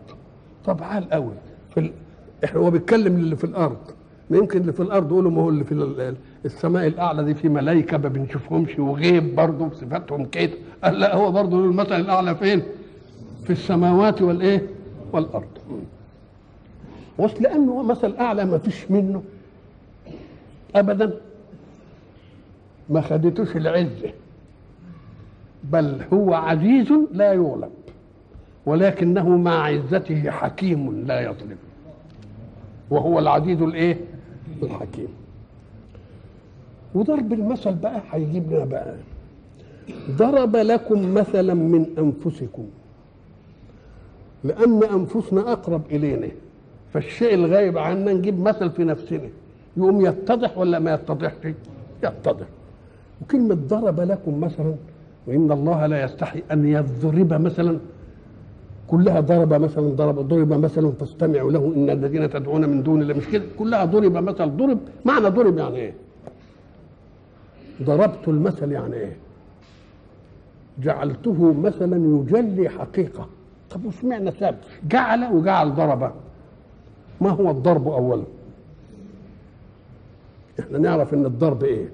طب 0.65 0.83
عال 0.83 1.11
قوي. 1.11 1.33
في 1.75 1.81
ال... 1.81 1.93
هو 2.57 2.71
بيتكلم 2.71 3.17
اللي 3.17 3.37
في 3.37 3.45
الأرض. 3.45 3.77
يمكن 4.31 4.61
اللي 4.61 4.73
في 4.73 4.81
الأرض 4.81 5.11
يقولوا 5.13 5.31
ما 5.31 5.43
هو 5.43 5.49
اللي 5.49 5.65
في 5.65 6.15
السماء 6.45 6.87
الأعلى 6.87 7.25
دي 7.25 7.35
في 7.35 7.49
ملائكه 7.49 7.99
ما 7.99 8.09
بنشوفهمش 8.09 8.79
وغيب 8.79 9.37
برضه 9.37 9.71
صفاتهم 9.71 10.25
كده. 10.25 10.53
قال 10.85 11.01
لا 11.01 11.15
هو 11.17 11.33
برضه 11.33 11.65
المثل 11.65 12.01
الأعلى 12.01 12.35
فين؟ 12.35 12.63
في 13.45 13.51
السماوات 13.51 14.23
والإيه؟ 14.23 14.67
والأرض. 15.13 15.49
وصل 17.19 17.43
لأنه 17.43 17.83
مثل 17.83 18.15
أعلى 18.17 18.45
ما 18.45 18.59
فيش 18.59 18.91
منه. 18.91 19.23
ابدا. 20.75 21.13
ما 22.89 23.01
خدتوش 23.01 23.57
العزة. 23.57 24.13
بل 25.65 26.01
هو 26.13 26.35
عزيز 26.35 26.93
لا 27.13 27.33
يغلب 27.33 27.71
ولكنه 28.67 29.29
مع 29.37 29.65
عزته 29.65 30.31
حكيم 30.31 31.07
لا 31.07 31.21
يظلم 31.21 31.57
وهو 32.91 33.19
العزيز 33.19 33.63
الايه؟ 33.63 33.97
الحكيم. 34.63 35.09
وضرب 36.95 37.33
المثل 37.33 37.75
بقى 37.75 38.01
هيجيب 38.11 38.53
لنا 38.53 38.65
بقى. 38.65 38.95
ضرب 40.11 40.57
لكم 40.57 41.15
مثلا 41.15 41.55
من 41.55 41.87
أنفسكم 41.99 42.67
لأن 44.45 44.83
أنفسنا 44.83 45.53
أقرب 45.53 45.83
إلينا. 45.91 46.29
فالشيء 46.93 47.35
الغايب 47.35 47.79
عنا 47.79 48.13
نجيب 48.13 48.41
مثل 48.41 48.71
في 48.71 48.85
نفسنا. 48.85 49.29
يقوم 49.77 50.07
يتضح 50.07 50.59
ولا 50.59 50.79
ما 50.79 50.95
يتضحش؟ 50.95 51.55
يتضح. 52.05 52.47
وكلمة 53.23 53.55
ضرب 53.55 54.01
لكم 54.01 54.41
مثلا 54.41 54.75
وإن 55.27 55.53
الله 55.53 55.87
لا 55.87 56.05
يستحي 56.05 56.43
أن 56.53 56.69
يضرب 56.69 57.33
مثلا 57.33 57.79
كلها 58.93 59.21
ضرب 59.21 59.53
مثلا 59.55 59.89
ضرب 60.01 60.19
ضرب 60.29 60.53
مثلا 60.53 60.93
فاستمعوا 61.01 61.51
له 61.53 61.73
إن 61.77 61.91
الذين 61.91 62.31
تدعون 62.31 62.69
من 62.69 62.83
دون 62.83 63.03
الله 63.03 63.15
مش 63.15 63.29
كده؟ 63.29 63.45
كلها 63.59 63.85
ضرب 63.85 64.13
مثل 64.17 64.57
ضرب 64.57 64.79
معنى 65.05 65.29
ضرب 65.29 65.59
يعني 65.59 65.77
إيه؟ 65.77 65.95
ضربت 67.83 68.29
المثل 68.29 68.73
يعني 68.73 68.95
إيه؟ 68.97 69.17
جعلته 70.83 71.53
مثلا 71.53 71.97
يجلي 71.97 72.69
حقيقة. 72.69 73.27
طب 73.71 73.85
وش 73.85 74.05
معنى 74.05 74.31
ساب؟ 74.31 74.59
جعل 74.89 75.33
وجعل 75.33 75.75
ضرب 75.75 76.13
ما 77.21 77.31
هو 77.31 77.51
الضرب 77.51 77.89
أولا 77.89 78.25
إحنا 80.61 80.79
نعرف 80.79 81.15
إن 81.15 81.27
الضرب 81.27 81.65
إيه؟ 81.65 81.89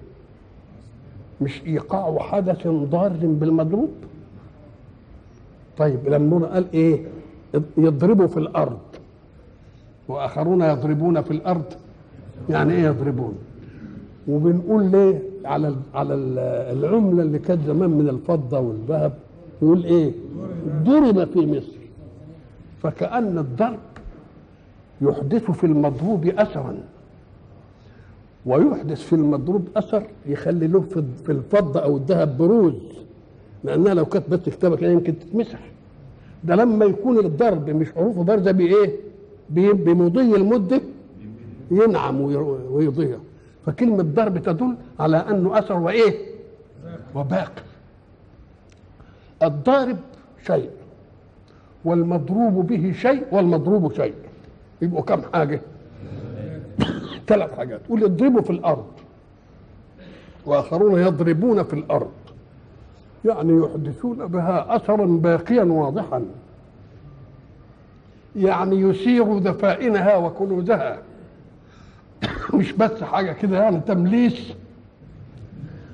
مش 1.40 1.62
إيقاع 1.66 2.18
حدث 2.18 2.66
ضار 2.68 3.12
بالمضروب؟ 3.22 3.90
طيب 5.78 6.08
لما 6.08 6.46
قال 6.46 6.64
إيه؟ 6.74 7.04
يضربوا 7.76 8.26
في 8.26 8.36
الأرض. 8.36 8.78
وآخرون 10.08 10.62
يضربون 10.62 11.22
في 11.22 11.30
الأرض. 11.30 11.64
يعني 12.50 12.72
إيه 12.72 12.82
يضربون؟ 12.82 13.34
وبنقول 14.28 14.84
ليه؟ 14.84 15.22
على 15.44 15.76
على 15.94 16.14
العملة 16.72 17.22
اللي 17.22 17.38
كانت 17.38 17.66
زمان 17.66 17.90
من 17.90 18.08
الفضة 18.08 18.60
والذهب. 18.60 19.12
يقول 19.62 19.84
إيه؟ 19.84 20.12
ضرب 20.84 21.24
في 21.24 21.46
مصر. 21.46 21.78
فكأن 22.82 23.38
الضرب 23.38 23.78
يحدث 25.00 25.50
في 25.50 25.64
المضروب 25.64 26.26
اثرا. 26.26 26.76
ويحدث 28.46 29.00
في 29.02 29.12
المضروب 29.12 29.68
أثر 29.76 30.02
يخلي 30.26 30.66
له 30.66 30.80
في 31.24 31.32
الفضة 31.32 31.80
أو 31.80 31.96
الذهب 31.96 32.38
بروز. 32.38 32.74
لأنها 33.64 33.94
لو 33.94 34.04
كانت 34.06 34.30
بس 34.30 34.38
كتابه 34.48 34.76
كده 34.76 34.90
يمكن 34.90 35.18
تتمسح 35.18 35.58
ده 36.44 36.54
لما 36.54 36.84
يكون 36.84 37.18
الضرب 37.18 37.70
مش 37.70 37.92
حروفه 37.92 38.22
بارزه 38.22 38.50
بإيه؟ 38.50 38.90
بمضي 39.50 40.36
المدة 40.36 40.80
ينعم 41.70 42.20
ويضيع 42.70 43.16
فكلمة 43.66 44.02
ضرب 44.02 44.38
تدل 44.42 44.74
على 45.00 45.16
أنه 45.16 45.58
أثر 45.58 45.74
وإيه؟ 45.76 46.14
وباقي 47.14 47.62
الضارب 49.42 49.96
شيء 50.46 50.70
والمضروب 51.84 52.66
به 52.66 52.92
شيء 52.92 53.22
والمضروب 53.32 53.92
شيء 53.92 54.14
يبقوا 54.82 55.02
كم 55.02 55.22
حاجة؟ 55.32 55.60
ثلاث 57.26 57.54
حاجات 57.56 57.80
قول 57.88 58.02
يضربوا 58.02 58.42
في 58.42 58.50
الأرض 58.50 58.86
وآخرون 60.46 61.00
يضربون 61.00 61.62
في 61.62 61.74
الأرض 61.74 62.10
يعني 63.24 63.62
يحدثون 63.62 64.26
بها 64.26 64.76
اثرا 64.76 65.06
باقيا 65.06 65.62
واضحا. 65.62 66.24
يعني 68.36 68.80
يسير 68.80 69.38
دفائنها 69.38 70.16
وكنوزها. 70.16 70.98
مش 72.54 72.72
بس 72.72 73.02
حاجة 73.02 73.32
كده 73.32 73.62
يعني 73.62 73.80
تمليس. 73.80 74.52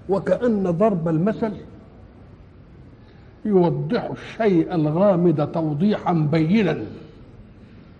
وكأن 0.08 0.70
ضرب 0.70 1.08
المثل 1.08 1.52
يوضح 3.44 4.10
الشيء 4.10 4.74
الغامض 4.74 5.52
توضيحا 5.52 6.12
بينا. 6.12 6.78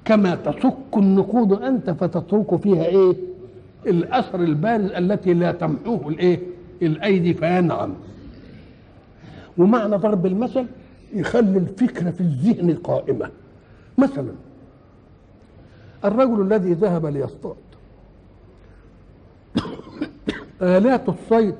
كما 0.05 0.35
تسك 0.35 0.97
النقود 0.97 1.63
أنت 1.63 1.91
فتترك 1.91 2.57
فيها 2.57 2.85
إيه؟ 2.85 3.15
الأثر 3.87 4.41
البارز 4.41 4.91
التي 4.91 5.35
لا 5.35 5.53
تمحوه 5.53 6.09
الإيه؟ 6.09 6.41
الأيدي. 6.83 7.35
فينعم 7.35 7.95
ومعنى 9.59 9.97
ضرب 9.97 10.27
المثل 10.27 10.67
يخلي 11.13 11.59
الفكرة 11.59 12.11
في 12.11 12.21
الذهن 12.21 12.75
قائمة. 12.77 13.31
مثلا 13.99 14.33
الرجل 16.05 16.41
الذي 16.43 16.73
ذهب 16.73 17.07
ليصطاد. 17.07 17.57
آلات 20.63 21.09
الصيد 21.09 21.55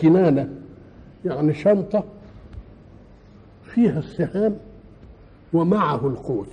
كنانة 0.00 0.48
يعني 1.24 1.54
شنطة 1.54 2.04
فيها 3.64 3.98
السهام 3.98 4.56
ومعه 5.52 6.06
القوس. 6.06 6.48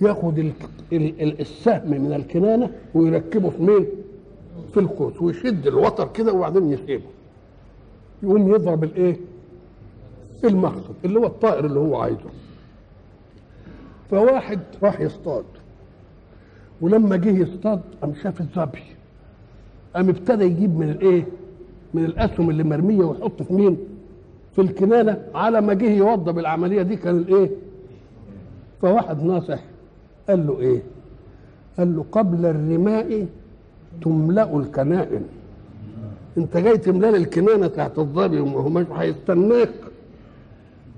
ياخد 0.00 0.52
السهم 0.92 1.90
من 1.90 2.12
الكنانة 2.12 2.70
ويركبه 2.94 3.50
في 3.50 3.62
مين؟ 3.62 3.86
في 4.74 4.80
القوس 4.80 5.22
ويشد 5.22 5.66
الوتر 5.66 6.08
كده 6.08 6.32
وبعدين 6.32 6.72
يسيبه. 6.72 7.11
يقوم 8.22 8.54
يضرب 8.54 8.84
الايه؟ 8.84 9.16
المقصد 10.44 10.94
اللي 11.04 11.18
هو 11.18 11.26
الطائر 11.26 11.64
اللي 11.66 11.78
هو 11.80 11.96
عايزه 11.96 12.30
فواحد 14.10 14.60
راح 14.82 15.00
يصطاد 15.00 15.44
ولما 16.80 17.16
جه 17.16 17.28
يصطاد 17.30 17.80
قام 18.02 18.14
شاف 18.22 18.40
الظبي 18.40 18.82
قام 19.96 20.08
ابتدى 20.08 20.44
يجيب 20.44 20.78
من 20.78 20.90
الايه؟ 20.90 21.24
من 21.94 22.04
الأسهم 22.04 22.50
اللي 22.50 22.64
مرمية 22.64 23.04
ويحطه 23.04 23.44
في 23.44 23.52
مين؟ 23.54 23.76
في 24.54 24.60
الكنانة 24.60 25.22
على 25.34 25.60
ما 25.60 25.74
جه 25.74 25.90
يوضب 25.90 26.38
العملية 26.38 26.82
دي 26.82 26.96
كان 26.96 27.16
الايه؟ 27.18 27.50
فواحد 28.82 29.22
ناصح 29.22 29.58
قال 30.28 30.46
له 30.46 30.60
إيه 30.60 30.82
قال 31.78 31.96
له 31.96 32.04
قبل 32.12 32.46
الرماء 32.46 33.26
تملأ 34.02 34.56
الكنائن 34.56 35.22
انت 36.38 36.56
جاي 36.56 36.78
تملأ 36.78 37.10
لي 37.10 37.16
الكنانة 37.16 37.66
تحت 37.66 37.98
الظبي 37.98 38.40
وما 38.40 38.86
هيستناك. 39.02 39.74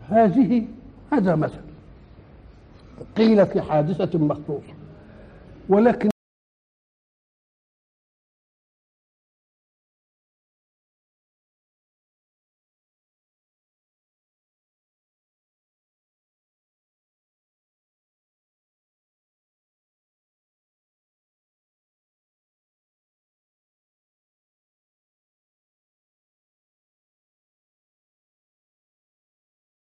هذه 0.08 0.66
هذا 1.12 1.34
مثل. 1.34 1.60
قيل 3.16 3.46
في 3.46 3.60
حادثة 3.60 4.18
مخصوصة. 4.18 4.74
ولكن 5.68 6.08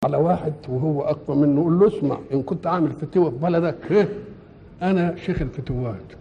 على 0.07 0.17
واحد 0.17 0.53
وهو 0.69 1.03
أقوى 1.03 1.37
منه 1.37 1.61
يقول 1.61 1.79
له 1.79 1.89
اسمع 1.89 2.19
إن 2.33 2.43
كنت 2.43 2.67
عامل 2.67 2.93
فتوه 2.93 3.31
في 3.31 3.37
بلدك؟ 3.37 4.09
أنا 4.83 5.17
شيخ 5.17 5.43
الفتوات. 5.43 6.13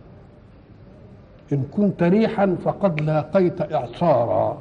إن 1.53 1.63
كنت 1.71 2.03
ريحا 2.03 2.55
فقد 2.63 3.01
لاقيت 3.01 3.73
إعصارا. 3.73 4.57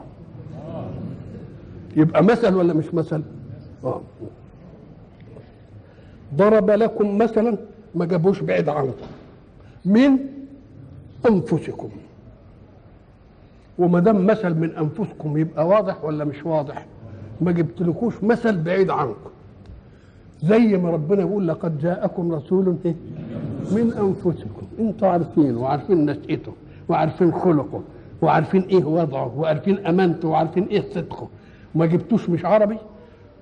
يبقى 1.97 2.25
مثل 2.25 2.55
ولا 2.55 2.75
مش 2.75 2.95
مثل؟ 2.95 3.23
آه. 3.85 4.01
ضرب 6.35 6.71
لكم 6.71 7.19
مثلا 7.19 7.57
ما 7.95 8.05
جابوش 8.05 8.41
بعيد 8.41 8.69
عنكم. 8.69 9.07
من 9.85 10.19
أنفسكم. 11.31 11.89
وما 13.79 14.01
دام 14.01 14.27
مثل 14.27 14.55
من 14.55 14.71
أنفسكم 14.77 15.37
يبقى 15.39 15.67
واضح 15.67 16.05
ولا 16.05 16.25
مش 16.25 16.47
واضح؟ 16.47 16.87
ما 17.41 17.53
جبتلكوش 17.53 18.15
مثل 18.25 18.57
بعيد 18.63 18.91
عنكم. 18.91 19.31
زي 20.43 20.77
ما 20.79 20.91
ربنا 20.91 21.21
يقول 21.21 21.49
لقد 21.49 21.79
جاءكم 21.79 22.33
رسول 22.33 22.77
إيه؟ 22.85 22.95
من 23.73 23.93
أنفسكم. 23.93 24.67
أنتوا 24.81 25.09
عارفين 25.09 25.57
وعارفين 25.57 26.07
نشأته 26.07 26.53
وعارفين 26.89 27.33
خلقه 27.33 27.83
وعارفين 28.23 28.63
إيه 28.63 28.85
وضعه 28.85 29.39
وعارفين 29.39 29.87
أمانته 29.87 30.29
وعارفين 30.29 30.65
إيه 30.65 30.83
صدقه. 30.95 31.29
ما 31.75 31.87
جبتوش 31.87 32.31
مش 32.31 32.45
عربي 32.45 32.77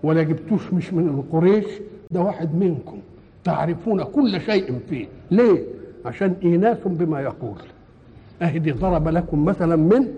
ولا 0.03 0.23
جبتوش 0.23 0.73
مش 0.73 0.93
من 0.93 1.23
قريش 1.33 1.67
ده 2.11 2.21
واحد 2.21 2.55
منكم. 2.55 2.99
تعرفون 3.45 4.03
كل 4.03 4.41
شيء 4.41 4.79
فيه. 4.91 5.07
ليه؟ 5.31 5.63
عشان 6.07 6.35
ايناس 6.43 6.79
بما 6.87 7.21
يقول. 7.21 7.59
أهدي 8.43 8.71
ضرب 8.73 9.09
لكم 9.09 9.45
مثلا 9.45 9.77
من 9.77 10.09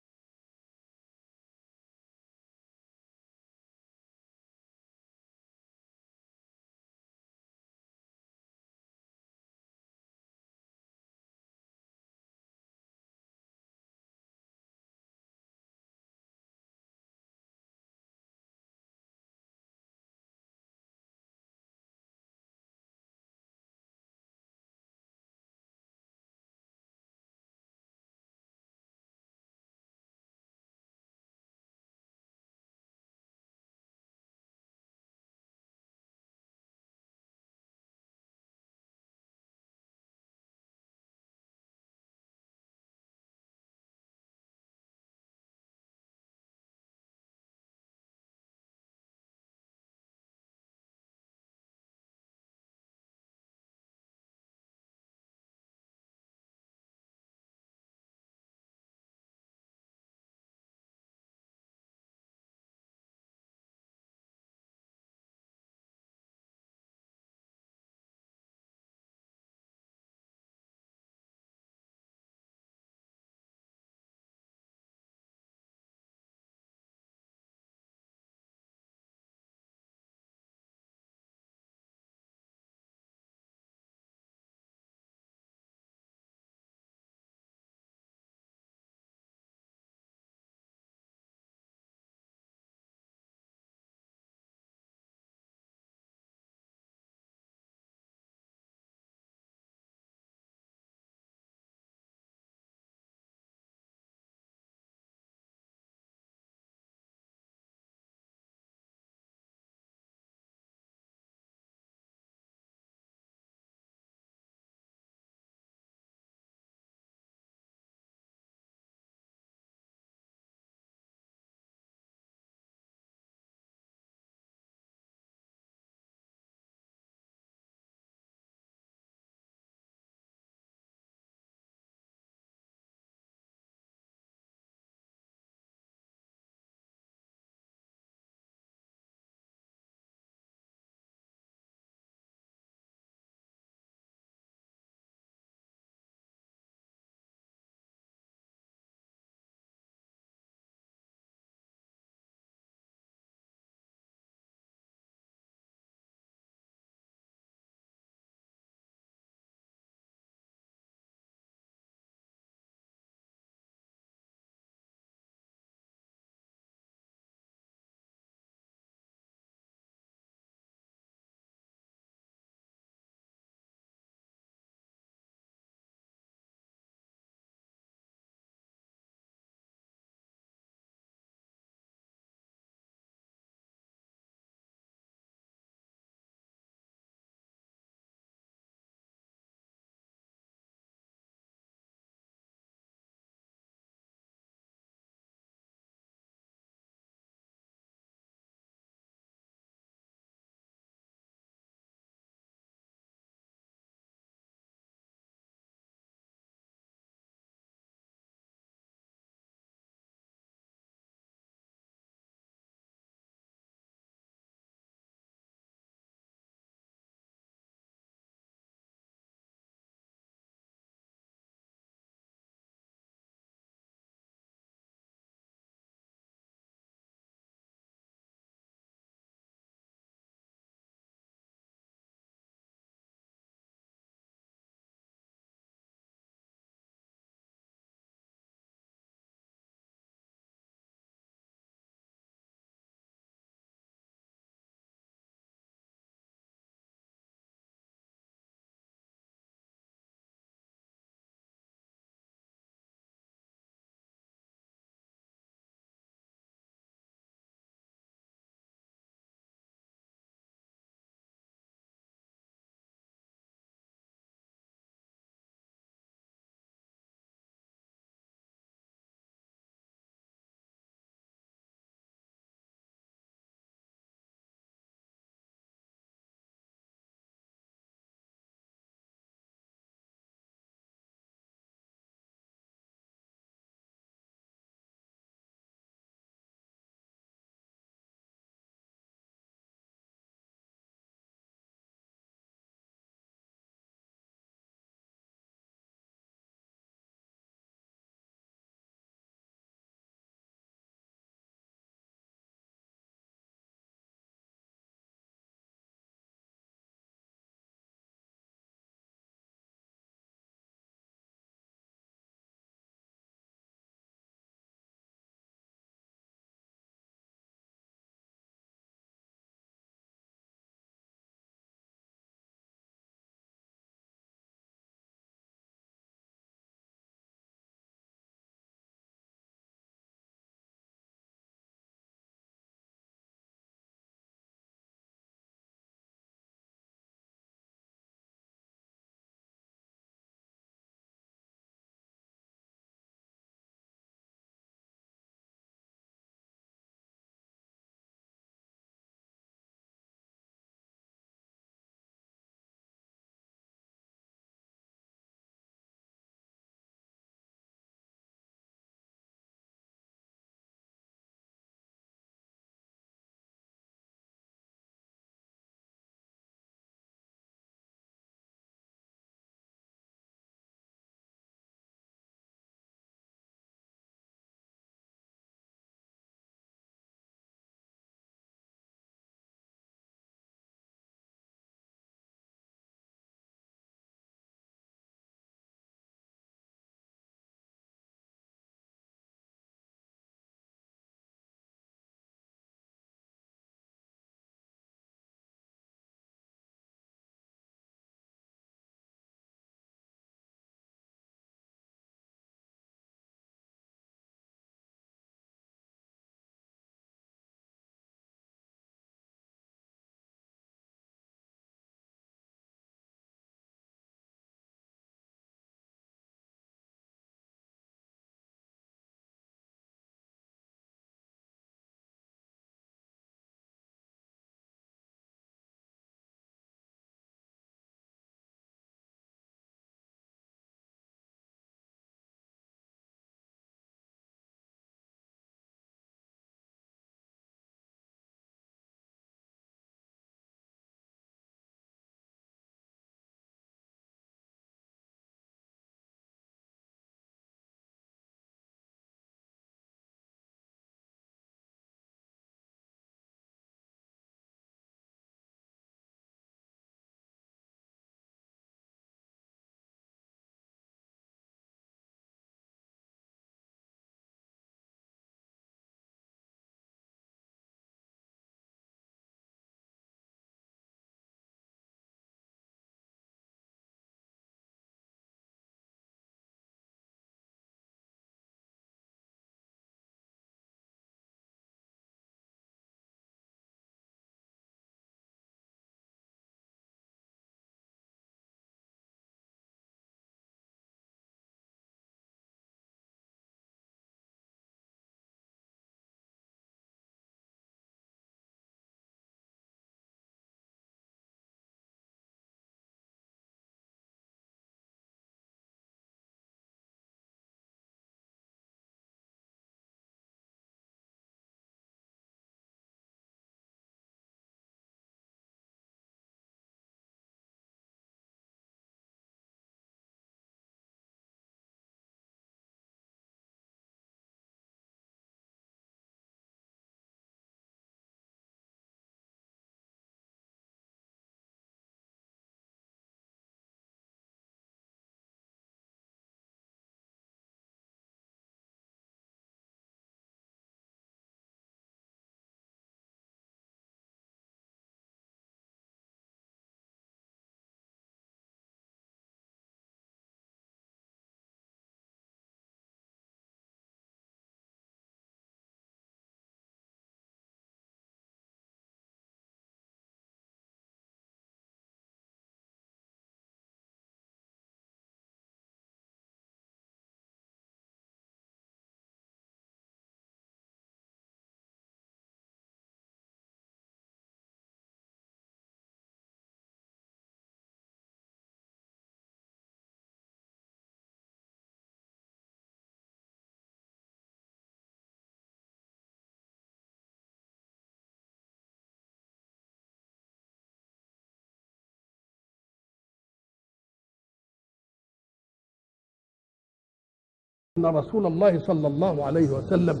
أن 597.78 597.86
رسول 597.86 598.26
الله 598.26 598.58
صلى 598.58 598.86
الله 598.86 599.24
عليه 599.24 599.50
وسلم 599.50 600.00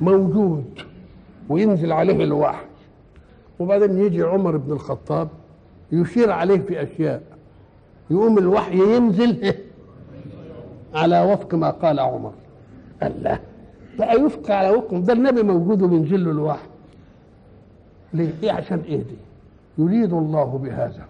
موجود 0.00 0.64
وينزل 1.48 1.92
عليه 1.92 2.24
الوحي. 2.24 2.64
وبعدين 3.58 3.98
يجي 3.98 4.22
عمر 4.22 4.56
بن 4.56 4.72
الخطاب 4.72 5.28
يشير 5.92 6.30
عليه 6.30 6.58
في 6.58 6.82
أشياء. 6.82 7.22
يقوم 8.10 8.38
الوحي 8.38 8.96
ينزل 8.96 9.54
على 10.94 11.20
وفق 11.32 11.54
ما 11.54 11.70
قال 11.70 12.00
عمر. 12.00 12.32
الله. 13.02 13.40
بقى 13.98 14.14
يفقى 14.16 14.58
على 14.58 14.70
وفق 14.70 14.94
ده 14.98 15.12
النبي 15.12 15.42
موجود 15.42 15.82
وبينزل 15.82 16.24
له 16.24 16.30
الوحي. 16.30 16.68
ليه؟ 18.14 18.32
إيه؟ 18.42 18.52
عشان 18.52 18.78
إيه 18.78 18.96
دي؟ 19.02 19.16
يريد 19.78 20.12
الله 20.12 20.44
بهذا 20.58 21.06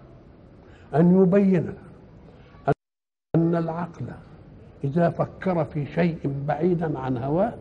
أن 0.95 1.23
يبين 1.23 1.75
أن 3.37 3.55
العقل 3.57 4.05
إذا 4.85 5.11
فكر 5.11 5.65
في 5.65 5.87
شيء 5.87 6.17
بعيدا 6.49 6.99
عن 6.99 7.17
هواه 7.17 7.55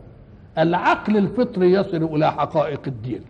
العقل 0.58 1.16
الفطري 1.16 1.72
يصل 1.72 2.04
إلى 2.04 2.32
حقائق 2.32 2.80
الدين. 2.86 3.20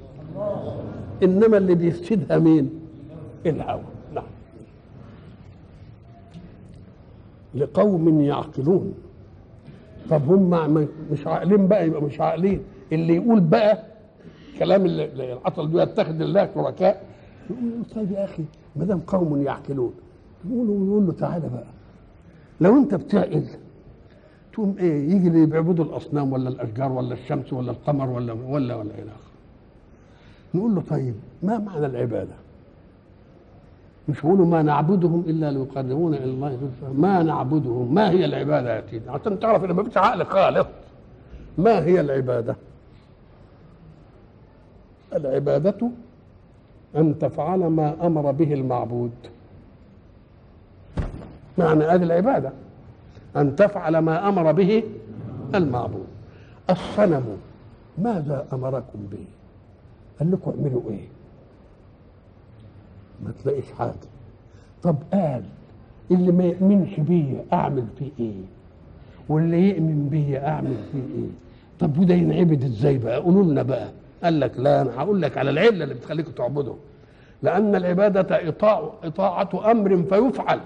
إنما 1.22 1.56
اللي 1.56 1.74
بيفسدها 1.74 2.38
مين؟ 2.38 2.70
الهوى. 3.46 3.82
نعم. 4.14 4.24
لقوم 7.54 8.20
يعقلون. 8.20 8.94
طب 10.10 10.28
هم 10.32 10.88
مش 11.12 11.26
عاقلين 11.26 11.68
بقى 11.68 11.86
يبقى 11.86 12.02
مش 12.02 12.20
عاقلين. 12.20 12.62
اللي 12.92 13.16
يقول 13.16 13.40
بقى 13.40 13.82
كلام 14.58 14.86
اللي 14.86 15.32
العطل 15.32 15.70
ده 15.72 15.82
يتخذ 15.82 16.20
الله 16.20 16.48
شركاء. 16.54 17.02
يقول 17.50 17.84
طيب 17.94 18.12
يا 18.12 18.24
أخي 18.24 18.44
ما 18.76 18.84
دام 18.84 19.00
قوم 19.00 19.42
يعقلون 19.42 19.92
يقول 20.50 20.66
له 20.66 20.72
يقول 20.74 21.06
له 21.06 21.12
تعالى 21.12 21.48
بقى. 21.48 21.66
لو 22.60 22.76
أنت 22.76 22.94
بتعقل 22.94 23.44
تقوم 24.58 24.76
إيه 24.78 25.10
يجي 25.10 25.28
اللي 25.28 25.46
بيعبدوا 25.46 25.84
الاصنام 25.84 26.32
ولا 26.32 26.48
الاشجار 26.48 26.92
ولا 26.92 27.14
الشمس 27.14 27.52
ولا 27.52 27.70
القمر 27.70 28.10
ولا 28.10 28.32
ولا 28.32 28.74
ولا 28.74 28.90
إلى 28.94 29.10
آخره. 29.10 29.32
نقول 30.54 30.74
له 30.74 30.82
طيب 30.90 31.14
ما 31.42 31.58
معنى 31.58 31.86
العبادة؟ 31.86 32.34
مش 34.08 34.18
يقولوا 34.18 34.46
ما 34.46 34.62
نعبدهم 34.62 35.24
إلا 35.26 35.50
ليقربونا 35.50 36.16
إلى 36.16 36.24
الله. 36.24 36.50
زلفى 36.50 36.94
ما 37.00 37.22
نعبدهم؟ 37.22 37.94
ما 37.94 38.10
هي 38.10 38.24
العبادة 38.24 38.76
يا 38.76 38.82
سيدي؟ 38.90 39.10
عشان 39.10 39.40
تعرف 39.40 39.64
ان 39.64 39.70
ما 39.70 39.82
فيش 39.82 39.96
عقل 39.96 40.24
خالص. 40.24 40.66
ما 41.58 41.84
هي 41.84 42.00
العبادة؟ 42.00 42.56
العبادة 45.16 45.90
أن 46.96 47.18
تفعل 47.18 47.58
ما 47.58 48.06
أمر 48.06 48.30
به 48.30 48.54
المعبود. 48.54 49.12
معنى 51.58 51.84
هذه 51.84 52.02
العبادة. 52.02 52.52
أن 53.36 53.56
تفعل 53.56 53.98
ما 53.98 54.28
أمر 54.28 54.52
به 54.52 54.82
المعبود. 55.54 56.06
الصنم 56.70 57.24
ماذا 57.98 58.46
أمركم 58.52 58.98
به؟ 59.12 59.24
قال 60.18 60.30
لكم 60.30 60.50
اعملوا 60.50 60.82
إيه؟ 60.90 61.06
ما 63.24 63.32
تلاقيش 63.42 63.72
حاجة. 63.78 63.94
طب 64.82 64.96
قال 65.12 65.42
اللي 66.10 66.32
ما 66.32 66.44
يؤمنش 66.44 67.00
بيا 67.00 67.44
أعمل 67.52 67.84
فيه 67.98 68.10
إيه؟ 68.20 68.42
واللي 69.28 69.68
يؤمن 69.70 70.08
بيا 70.10 70.48
أعمل 70.48 70.76
فيه 70.92 70.98
إيه؟ 71.22 71.28
طب 71.80 71.98
وده 71.98 72.14
ينعبد 72.14 72.64
إزاي 72.64 72.98
بقى؟ 72.98 73.16
قولوا 73.20 73.44
لنا 73.44 73.62
بقى. 73.62 73.88
قال 74.24 74.40
لك 74.40 74.58
لا 74.58 74.80
أنا 74.82 74.90
هقول 74.96 75.22
لك 75.22 75.38
على 75.38 75.50
العلة 75.50 75.84
اللي 75.84 75.94
بتخليكم 75.94 76.32
تعبدوا 76.32 76.74
لأن 77.42 77.74
العبادة 77.76 78.48
إطاع 78.48 78.90
إطاعة 79.04 79.70
أمر 79.70 80.02
فيفعل. 80.02 80.60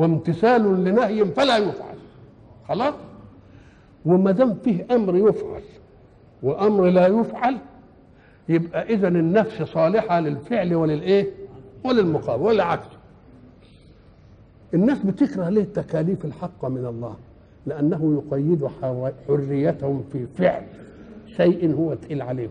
وامتثال 0.00 0.84
لنهي 0.84 1.24
فلا 1.24 1.56
يفعل. 1.56 1.96
خلاص؟ 2.68 2.94
وما 4.06 4.30
دام 4.32 4.54
فيه 4.54 4.86
أمر 4.90 5.16
يفعل 5.16 5.62
وأمر 6.42 6.84
لا 6.88 7.06
يفعل 7.06 7.56
يبقى 8.48 8.82
إذا 8.82 9.08
النفس 9.08 9.62
صالحة 9.62 10.20
للفعل 10.20 10.74
وللإيه؟ 10.74 11.26
وللمقابل 11.84 12.42
والعكس 12.42 12.86
الناس 14.74 14.98
بتكره 14.98 15.48
ليه 15.48 15.62
التكاليف 15.62 16.24
الحقه 16.24 16.68
من 16.68 16.86
الله؟ 16.86 17.14
لأنه 17.66 18.22
يقيد 18.22 18.66
حريتهم 19.28 20.04
في 20.12 20.26
فعل 20.26 20.62
شيء 21.36 21.74
هو 21.74 21.94
تقيل 21.94 22.22
عليهم. 22.22 22.50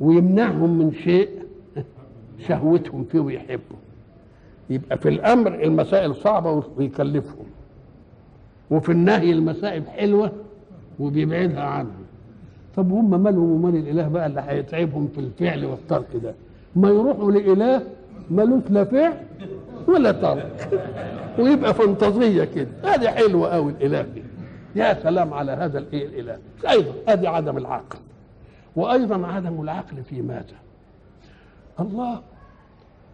ويمنعهم 0.00 0.78
من 0.78 0.92
شيء 0.92 1.28
شهوتهم 2.38 3.04
فيه 3.04 3.20
ويحبه. 3.20 3.76
يبقى 4.70 4.98
في 4.98 5.08
الأمر 5.08 5.54
المسائل 5.54 6.16
صعبة 6.16 6.62
ويكلفهم 6.76 7.46
وفي 8.70 8.92
النهي 8.92 9.32
المسائل 9.32 9.88
حلوة 9.88 10.32
وبيبعدها 11.00 11.62
عنهم. 11.62 12.04
طب 12.76 12.92
هم 12.92 13.22
مالهم 13.22 13.50
ومال 13.50 13.76
الإله 13.76 14.08
بقى 14.08 14.26
اللي 14.26 14.40
هيتعبهم 14.40 15.08
في 15.14 15.20
الفعل 15.20 15.64
والترك 15.64 16.06
ده؟ 16.22 16.34
ما 16.76 16.88
يروحوا 16.88 17.32
لإله 17.32 17.82
ملوش 18.30 18.62
لا 18.70 18.84
فعل 18.84 19.14
ولا 19.88 20.12
ترك. 20.12 20.68
ويبقى 21.38 21.74
فانتازيه 21.74 22.44
كده. 22.44 22.68
هذه 22.84 23.06
حلوة 23.08 23.48
قوي 23.48 23.72
الإله 23.72 24.02
دي. 24.02 24.22
يا 24.76 24.94
سلام 25.02 25.34
على 25.34 25.52
هذا 25.52 25.78
الإيه 25.78 26.06
الإله. 26.06 26.38
أيضا 26.68 26.92
هذه 27.08 27.28
عدم 27.28 27.56
العقل. 27.58 27.98
وأيضا 28.76 29.26
عدم 29.26 29.60
العقل 29.62 30.02
في 30.04 30.22
ماذا؟ 30.22 30.56
الله 31.80 32.20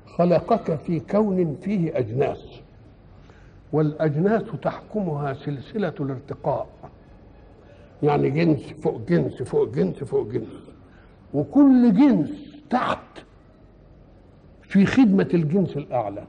خلقك 0.07 0.75
في 0.75 1.01
كون 1.01 1.57
فيه 1.57 1.99
أجناس. 1.99 2.61
والأجناس 3.73 4.43
تحكمها 4.63 5.35
سلسلة 5.35 5.95
الارتقاء. 6.01 6.67
يعني 8.03 8.31
جنس 8.31 8.61
فوق 8.61 9.01
جنس 9.09 9.43
فوق 9.43 9.69
جنس 9.69 10.05
فوق 10.05 10.27
جنس. 10.27 10.49
وكل 11.35 11.95
جنس 11.95 12.31
تحت 12.71 13.19
في 14.63 14.87
خدمة 14.87 15.29
الجنس 15.35 15.77
الأعلى. 15.77 16.25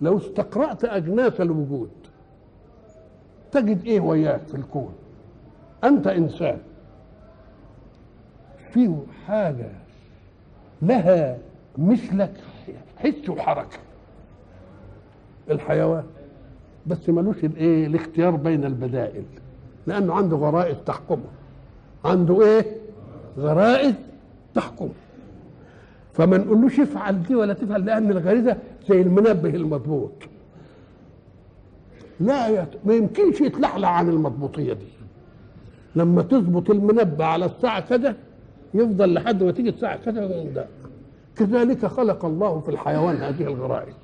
لو 0.00 0.18
استقرأت 0.18 0.84
أجناس 0.84 1.40
الوجود 1.40 1.90
تجد 3.52 3.84
إيه 3.84 4.00
وياك 4.00 4.40
في 4.46 4.54
الكون؟ 4.54 4.94
أنت 5.84 6.06
إنسان. 6.06 6.58
فيه 8.72 8.96
حاجة 9.26 9.70
لها 10.82 11.38
مثلك 11.78 12.32
حس 12.96 13.28
وحركة 13.28 13.78
الحيوان. 15.50 16.04
بس 16.86 17.08
ملوش 17.08 17.44
الايه 17.44 17.86
الاختيار 17.86 18.30
بين 18.30 18.64
البدائل. 18.64 19.24
لأنه 19.86 20.14
عنده 20.14 20.36
غرائز 20.36 20.76
تحكمه. 20.86 21.24
عنده 22.04 22.42
إيه؟ 22.42 22.64
غرائز 23.38 23.94
تحكمه. 24.54 24.88
فما 26.14 26.38
نقولوش 26.38 26.80
افعل 26.80 27.22
دي 27.22 27.34
ولا 27.34 27.54
تفعل 27.54 27.84
لأن 27.84 28.10
الغريزة 28.10 28.56
زي 28.88 29.00
المنبه 29.02 29.48
المضبوط 29.48 30.12
لا 32.20 32.48
يت... 32.48 32.68
ما 32.84 32.94
يمكنش 32.94 33.40
يتلحلح 33.40 33.88
عن 33.88 34.08
المضبوطيه 34.08 34.72
دي. 34.72 34.86
لما 35.96 36.22
تظبط 36.22 36.70
المنبه 36.70 37.24
على 37.24 37.44
الساعة 37.46 37.80
كذا 37.80 38.16
يفضل 38.74 39.14
لحد 39.14 39.42
ما 39.42 39.52
تيجي 39.52 39.68
الساعة 39.68 39.96
كذا 39.96 40.26
ده. 40.44 40.66
كذلك 41.38 41.86
خلق 41.86 42.24
الله 42.24 42.60
في 42.60 42.68
الحيوان 42.68 43.16
هذه 43.16 43.42
الغرائز. 43.42 43.94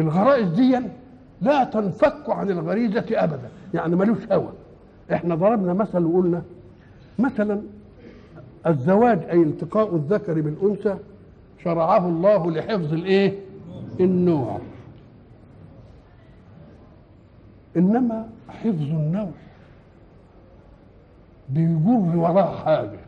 الغرائز 0.00 0.48
دي 0.48 0.80
لا 1.40 1.64
تنفك 1.64 2.30
عن 2.30 2.50
الغريزة 2.50 3.06
أبدا 3.10 3.48
يعني 3.74 3.96
ملوش 3.96 4.18
هوى. 4.32 4.52
إحنا 5.12 5.34
ضربنا 5.34 5.72
مثل 5.72 6.04
وقلنا 6.04 6.42
مثلا 7.18 7.62
الزواج 8.66 9.22
أي 9.30 9.42
التقاء 9.42 9.96
الذكر 9.96 10.40
بالأنثى 10.40 10.96
شرعه 11.64 12.08
الله 12.08 12.50
لحفظ 12.50 12.92
الإيه؟ 12.92 13.38
النوع. 14.00 14.58
إنما 17.76 18.28
حفظ 18.48 18.80
النوع 18.80 19.30
بيجر 21.48 22.16
وراه 22.16 22.56
حاجة 22.64 22.98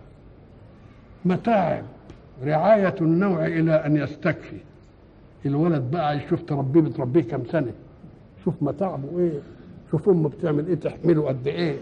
متاعب. 1.25 1.85
رعاية 2.45 2.95
النوع 3.01 3.47
إلى 3.47 3.72
أن 3.72 3.97
يستكفي. 3.97 4.57
الولد 5.47 5.91
بقى 5.91 6.16
يشوف 6.16 6.43
تربيه 6.43 6.80
بتربيه 6.80 7.22
كم 7.22 7.45
سنة؟ 7.45 7.72
شوف 8.45 8.55
متاعبه 8.61 9.18
إيه؟ 9.18 9.39
شوف 9.91 10.09
أمه 10.09 10.28
بتعمل 10.28 10.66
إيه؟ 10.66 10.74
تحمله 10.74 11.28
قد 11.28 11.47
إيه؟ 11.47 11.76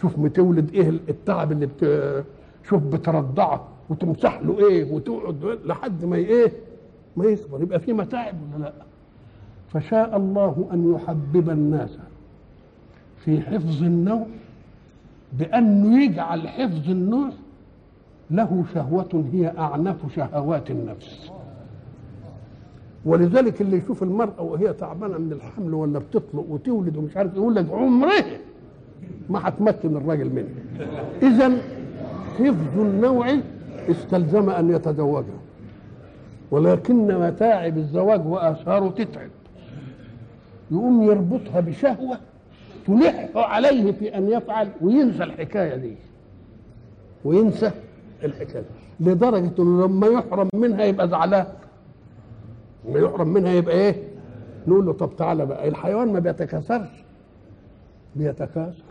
شوف 0.00 0.18
بتولد 0.20 0.74
إيه 0.74 0.88
التعب 0.88 1.52
اللي 1.52 1.66
بت... 1.66 2.24
شوف 2.68 2.82
بترضعه 2.82 3.68
وتمسح 3.90 4.40
له 4.42 4.68
إيه؟ 4.68 4.92
وتقعد 4.92 5.58
لحد 5.64 6.04
ما 6.04 6.16
إيه؟ 6.16 6.52
ما 7.16 7.24
يكبر 7.24 7.62
يبقى 7.62 7.80
في 7.80 7.92
متاعب 7.92 8.34
ولا 8.54 8.62
لأ؟ 8.64 8.72
فشاء 9.72 10.16
الله 10.16 10.68
أن 10.72 10.94
يحبب 10.94 11.50
الناس 11.50 11.90
في 13.24 13.40
حفظ 13.40 13.82
النوع 13.82 14.26
بأنه 15.32 16.02
يجعل 16.04 16.48
حفظ 16.48 16.90
النوع 16.90 17.30
له 18.32 18.64
شهوة 18.74 19.24
هي 19.32 19.52
أعنف 19.58 20.14
شهوات 20.16 20.70
النفس. 20.70 21.30
ولذلك 23.04 23.60
اللي 23.60 23.76
يشوف 23.76 24.02
المرأة 24.02 24.42
وهي 24.42 24.72
تعبانة 24.72 25.18
من 25.18 25.32
الحمل 25.32 25.74
ولا 25.74 25.98
بتطلق 25.98 26.46
وتولد 26.48 26.96
ومش 26.96 27.16
عارف 27.16 27.34
يقول 27.34 27.54
لك 27.54 27.70
عمره 27.70 28.12
ما 29.30 29.48
هتمكن 29.48 29.96
الراجل 29.96 30.30
منه 30.30 30.48
إذا 31.22 31.58
حفظ 32.38 32.80
النوع 32.80 33.36
استلزم 33.90 34.50
أن 34.50 34.70
يتزوجها. 34.70 35.40
ولكن 36.50 37.18
متاعب 37.26 37.78
الزواج 37.78 38.26
وآثاره 38.26 38.88
تتعب. 38.88 39.30
يقوم 40.70 41.02
يربطها 41.02 41.60
بشهوة 41.60 42.16
تلح 42.86 43.28
عليه 43.34 43.92
في 43.92 44.16
أن 44.16 44.28
يفعل 44.28 44.68
وينسى 44.80 45.22
الحكاية 45.24 45.76
دي. 45.76 45.94
وينسى 47.24 47.70
الحكاية 48.24 48.64
لدرجة 49.00 49.52
أنه 49.58 49.86
لما 49.86 50.06
يحرم 50.06 50.48
منها 50.54 50.84
يبقى 50.84 51.08
زعلان. 51.08 51.46
لما 52.88 52.98
يحرم 52.98 53.28
منها 53.28 53.52
يبقى 53.52 53.74
إيه؟ 53.74 54.02
نقول 54.66 54.86
له 54.86 54.92
طب 54.92 55.10
تعالى 55.16 55.46
بقى. 55.46 55.68
الحيوان 55.68 56.12
ما 56.12 56.18
بيتكاثرش. 56.18 56.88
بيتكاثر. 58.16 58.82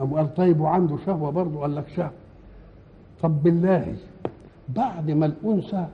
أم 0.00 0.14
قال 0.14 0.34
طيب 0.34 0.60
وعنده 0.60 0.96
شهوة 1.06 1.30
برضه؟ 1.30 1.60
قال 1.60 1.74
لك 1.74 1.88
شهوة. 1.88 2.10
طب 3.22 3.42
بالله 3.42 3.96
بعد 4.68 5.10
ما 5.10 5.26
الأنثى 5.26 5.86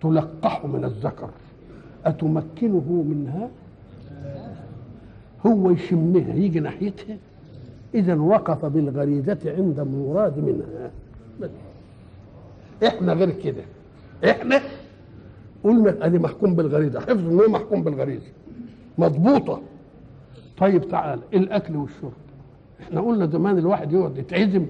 تلقح 0.00 0.64
من 0.64 0.84
الذكر 0.84 1.30
أتمكنه 2.06 3.04
منها؟ 3.08 3.48
هو 5.46 5.70
يشمها 5.70 6.34
يجي 6.34 6.60
ناحيتها. 6.60 7.16
إذا 7.94 8.14
وقف 8.14 8.64
بالغريزة 8.64 9.38
عند 9.46 9.80
مراد 9.80 10.38
منها. 10.38 10.90
بس. 11.40 11.50
إحنا 12.86 13.12
غير 13.12 13.30
كده. 13.30 13.62
إحنا 14.30 14.60
قلنا 15.64 16.06
أدي 16.06 16.18
محكوم 16.18 16.54
بالغريزة. 16.54 17.00
حفظ 17.00 17.28
إنه 17.28 17.48
محكوم 17.48 17.82
بالغريزة. 17.82 18.26
مضبوطة. 18.98 19.60
طيب 20.58 20.88
تعال 20.88 21.20
الأكل 21.34 21.76
والشرب؟ 21.76 22.12
إحنا 22.80 23.00
قلنا 23.00 23.26
زمان 23.26 23.58
الواحد 23.58 23.92
يقعد 23.92 24.18
يتعزم 24.18 24.66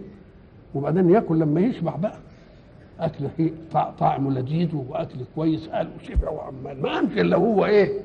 وبعدين 0.74 1.10
ياكل 1.10 1.38
لما 1.38 1.60
يشبع 1.60 1.96
بقى. 1.96 2.18
أكل 3.00 3.24
طعمه 3.98 4.30
لذيذ 4.30 4.68
وأكل 4.88 5.18
كويس. 5.34 5.68
قال 5.68 5.88
وشبع 6.00 6.30
وعمال. 6.30 6.82
ما 6.82 6.88
قامش 6.94 7.12
إلا 7.18 7.36
هو 7.36 7.64
إيه؟ 7.66 8.00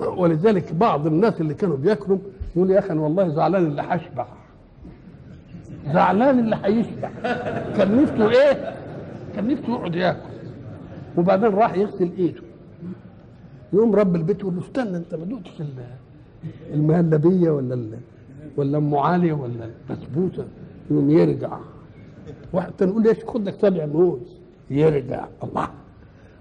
ولذلك 0.00 0.72
بعض 0.72 1.06
الناس 1.06 1.40
اللي 1.40 1.54
كانوا 1.54 1.76
بياكلوا 1.76 2.18
يقول 2.56 2.70
يا 2.70 2.78
أخي 2.78 2.90
أنا 2.90 3.00
والله 3.00 3.28
زعلان 3.28 3.66
اللي 3.66 3.82
هشبع. 3.82 4.26
زعلان 5.92 6.38
اللي 6.38 6.58
هيشبع. 6.64 7.10
كان 7.76 8.02
نفسه 8.02 8.30
إيه؟ 8.30 8.74
كان 9.34 9.48
نفسه 9.48 9.72
يقعد 9.72 9.94
ياكل. 9.94 10.18
وبعدين 11.16 11.48
راح 11.48 11.74
يغسل 11.74 12.10
إيده. 12.18 12.40
يقوم 13.72 13.94
رب 13.94 14.16
البيت 14.16 14.40
يقول 14.40 14.54
له 14.54 14.60
استنى 14.60 14.96
أنت 14.96 15.14
ما 15.14 15.24
دقتش 15.24 15.62
المهلبيه 16.74 17.50
ولا 17.50 17.74
ال... 17.74 17.98
ولا 18.56 18.78
أم 18.78 18.94
علي 18.94 19.32
ولا 19.32 19.70
البسبوسة؟ 19.90 20.44
يقوم 20.90 21.10
يرجع. 21.10 21.58
واحد 22.52 22.72
تاني 22.78 22.90
يقول 22.90 23.02
ليش 23.02 23.24
خد 23.24 23.48
لك 23.48 23.54
سبع 23.60 23.86
موز. 23.86 24.36
يرجع. 24.70 25.24
الله. 25.44 25.68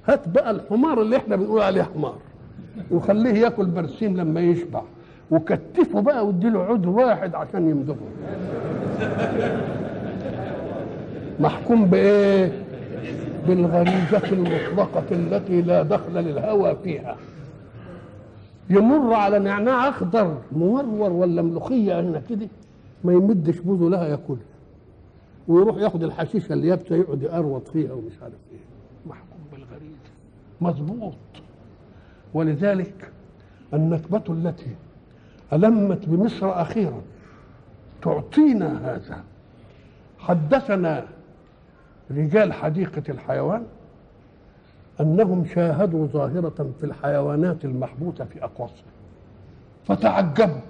هات 0.07 0.29
بقى 0.29 0.51
الحمار 0.51 1.01
اللي 1.01 1.17
إحنا 1.17 1.35
بنقول 1.35 1.61
عليه 1.61 1.83
حمار. 1.83 2.17
وخليه 2.91 3.33
ياكل 3.33 3.65
برسيم 3.65 4.17
لما 4.17 4.41
يشبع. 4.41 4.81
وكتفه 5.31 6.01
بقى 6.01 6.27
واديله 6.27 6.63
عود 6.63 6.85
واحد 6.85 7.35
عشان 7.35 7.69
يمضغه. 7.69 8.07
محكوم 11.39 11.85
بإيه؟ 11.85 12.51
بالغريزة 13.47 14.21
المطلقة 14.31 15.03
التي 15.11 15.61
لا 15.61 15.83
دخل 15.83 16.13
للهوى 16.13 16.75
فيها. 16.83 17.15
يمر 18.69 19.13
على 19.13 19.39
نعناع 19.39 19.89
أخضر 19.89 20.37
مورور 20.51 21.11
ولا 21.11 21.41
ملوخية 21.41 21.99
هنا 21.99 22.21
كده 22.29 22.47
ما 23.03 23.13
يمدش 23.13 23.59
بوزه 23.59 23.89
لها 23.89 24.07
ياكلها 24.07 24.39
ويروح 25.47 25.77
ياخد 25.77 26.03
الحشيشه 26.03 26.53
اللي 26.53 26.67
يابسه 26.67 26.95
يقعد 26.95 27.21
يقروط 27.21 27.67
فيها 27.67 27.93
ومش 27.93 28.13
عارف 28.21 28.33
إيه. 28.51 28.59
محكوم 29.09 29.39
بالغريزة. 29.51 29.97
مظبوط. 30.61 31.13
ولذلك 32.33 33.11
النكبة 33.73 34.23
التي 34.29 34.75
ألمت 35.53 36.05
بمصر 36.09 36.61
أخيرا 36.61 37.01
تعطينا 38.03 38.95
هذا. 38.95 39.23
حدثنا 40.19 41.05
رجال 42.11 42.53
حديقة 42.53 43.03
الحيوان 43.09 43.65
أنهم 45.01 45.45
شاهدوا 45.45 46.07
ظاهرة 46.07 46.71
في 46.79 46.85
الحيوانات 46.85 47.65
المحبوسة 47.65 48.25
في 48.25 48.43
أقواصها 48.43 48.93
فتعجبوا 49.87 50.61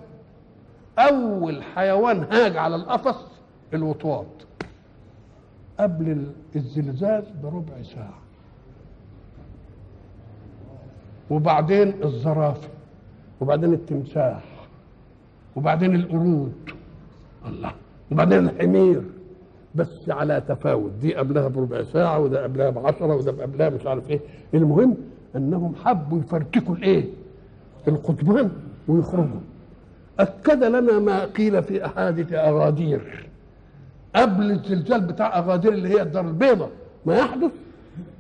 أول 1.00 1.64
حيوان 1.64 2.24
هاج 2.32 2.58
على 2.58 2.76
القفص 2.76 3.26
الوطواط. 3.74 4.26
قبل 5.80 6.28
الزلزال 6.56 7.24
بربع 7.44 7.82
ساعة. 7.84 8.20
وبعدين 11.30 12.04
الزرافة. 12.04 12.70
وبعدين 13.42 13.74
التمساح. 13.74 14.44
وبعدين 15.56 15.96
القرود. 15.96 16.73
الله. 17.48 17.72
وبعدين 18.12 18.50
الحمير 18.50 19.02
بس 19.76 20.10
على 20.10 20.42
تفاوت. 20.48 20.92
دي 21.02 21.16
قبلها 21.16 21.48
بربع 21.48 21.84
ساعة 21.84 22.20
وده 22.20 22.44
قبلها 22.44 22.70
بعشرة 22.70 23.16
وده 23.16 23.32
قبلها 23.32 23.70
مش 23.70 23.88
عارف 23.88 24.10
إيه. 24.10 24.20
المهم 24.54 24.96
إنهم 25.36 25.76
حبوا 25.84 26.20
يفرتكوا 26.20 26.76
الإيه؟ 26.76 27.06
القضبان 27.88 28.52
ويخرجوا. 28.88 29.40
أكد 30.20 30.64
لنا 30.64 31.00
ما 31.00 31.26
قيل 31.26 31.64
في 31.64 31.86
أحاديث 31.86 32.34
أغادير. 32.34 33.30
قبل 34.16 34.52
الزلزال 34.52 35.02
بتاع 35.02 35.38
أغادير 35.40 35.74
اللي 35.74 35.90
هي 35.90 36.02
الدار 36.02 36.28
البيضاء 36.28 36.70
ما 37.06 37.18
يحدث 37.18 37.52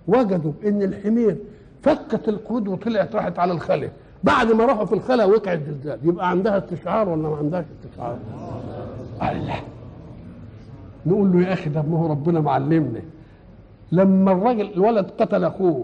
وجدوا 0.08 0.54
إن 0.66 0.82
الحمير 0.82 1.36
فكت 1.82 2.30
القيود 2.30 2.68
وطلعت 2.68 3.16
راحت 3.16 3.40
على 3.40 3.52
الخلا 3.52 3.90
بعد 4.24 4.52
ما 4.52 4.66
راحوا 4.66 4.86
في 4.86 4.94
الخلا 4.94 5.26
وقع 5.26 5.54
الزلزال. 5.54 6.00
يبقى 6.04 6.30
عندها 6.30 6.58
استشعار 6.58 7.10
ولا 7.10 7.30
ما 7.30 7.36
عندهاش 7.38 7.66
استشعار؟ 7.80 8.18
الله. 9.22 9.56
نقول 11.06 11.32
له 11.34 11.48
يا 11.48 11.54
أخي 11.54 11.70
ده 11.70 11.82
ما 11.82 11.98
هو 12.00 12.08
ربنا 12.08 12.40
معلمنا 12.42 13.02
لما 13.92 14.32
الراجل 14.32 14.74
الولد 14.74 15.06
قتل 15.20 15.44
أخوه 15.44 15.84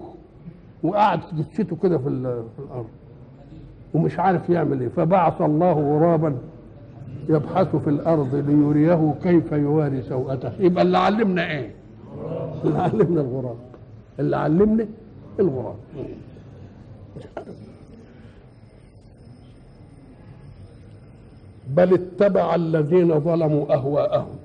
وقعد 0.84 1.20
جثته 1.38 1.76
كده 1.84 1.98
في 1.98 2.08
الأرض 2.08 2.88
ومش 3.94 4.20
عارف 4.20 4.50
يعمل 4.50 4.82
إيه 4.82 4.88
فبعث 4.90 5.42
الله 5.42 5.72
غرابا 5.74 6.36
يبحث 7.30 7.76
في 7.76 7.90
الأرض 7.90 8.36
ليريه 8.36 9.14
كيف 9.24 9.52
يواري 9.52 10.02
سوءته. 10.02 10.52
يبقى 10.60 10.84
اللي 10.84 10.98
علمنا 10.98 11.52
إيه؟ 11.52 11.72
اللي 12.66 12.80
علمنا 12.80 13.22
الغراب. 13.22 13.56
اللي 14.20 14.38
علمنا 14.38 14.86
الغراب. 15.40 15.76
بل 21.76 21.94
اتبع 21.94 22.56
الذين 22.56 23.20
ظلموا 23.20 23.74
أهواءهم. 23.74 24.36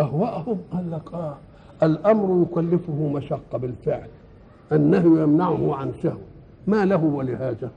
أهواءهم 0.00 0.58
قال 0.72 0.90
لك 0.90 1.14
آه 1.14 1.36
الأمر 1.82 2.46
يكلفه 2.50 3.08
مشقة 3.14 3.58
بالفعل. 3.58 4.08
النهي 4.72 5.22
يمنعه 5.22 5.74
عن 5.76 5.92
شهوة. 6.02 6.18
ما 6.66 6.84
له 6.84 7.04
ولهذا؟ 7.04 7.70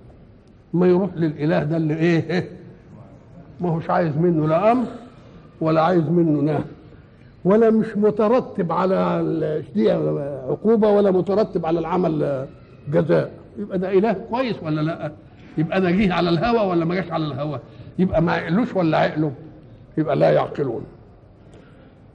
ما 0.74 0.88
يروح 0.88 1.10
للإله 1.16 1.64
ده 1.64 1.78
اللي 1.78 1.96
إيه 1.96 2.50
ما 3.62 3.70
هوش 3.70 3.90
عايز 3.90 4.18
منه 4.18 4.48
لا 4.48 4.72
أمر 4.72 4.86
ولا 5.62 5.82
عايز 5.82 6.04
منه 6.04 6.42
نهي. 6.42 6.64
ولا 7.46 7.70
مش 7.70 7.98
مترتب 7.98 8.72
على 8.72 9.64
دي 9.76 9.92
عقوبة 9.92 10.90
ولا 10.90 11.12
مترتب 11.12 11.66
على 11.66 11.80
العمل 11.80 12.48
جزاء. 12.92 13.32
يبقى 13.60 13.80
ده 13.80 13.92
إله 13.92 14.14
كويس 14.14 14.56
ولا 14.64 14.82
لأ؟ 14.82 15.12
يبقى 15.58 15.82
ده 15.82 15.92
جه 15.92 16.14
على 16.14 16.30
الهوى 16.30 16.70
ولا 16.70 16.86
ما 16.86 16.96
جاش 16.96 17.12
على 17.12 17.26
الهوى؟ 17.26 17.60
يبقى 18.00 18.22
ما 18.22 18.32
عقلوش 18.32 18.76
ولا 18.76 18.98
عقله 18.98 19.32
يبقى 19.98 20.16
لا 20.16 20.32
يعقلون. 20.32 20.86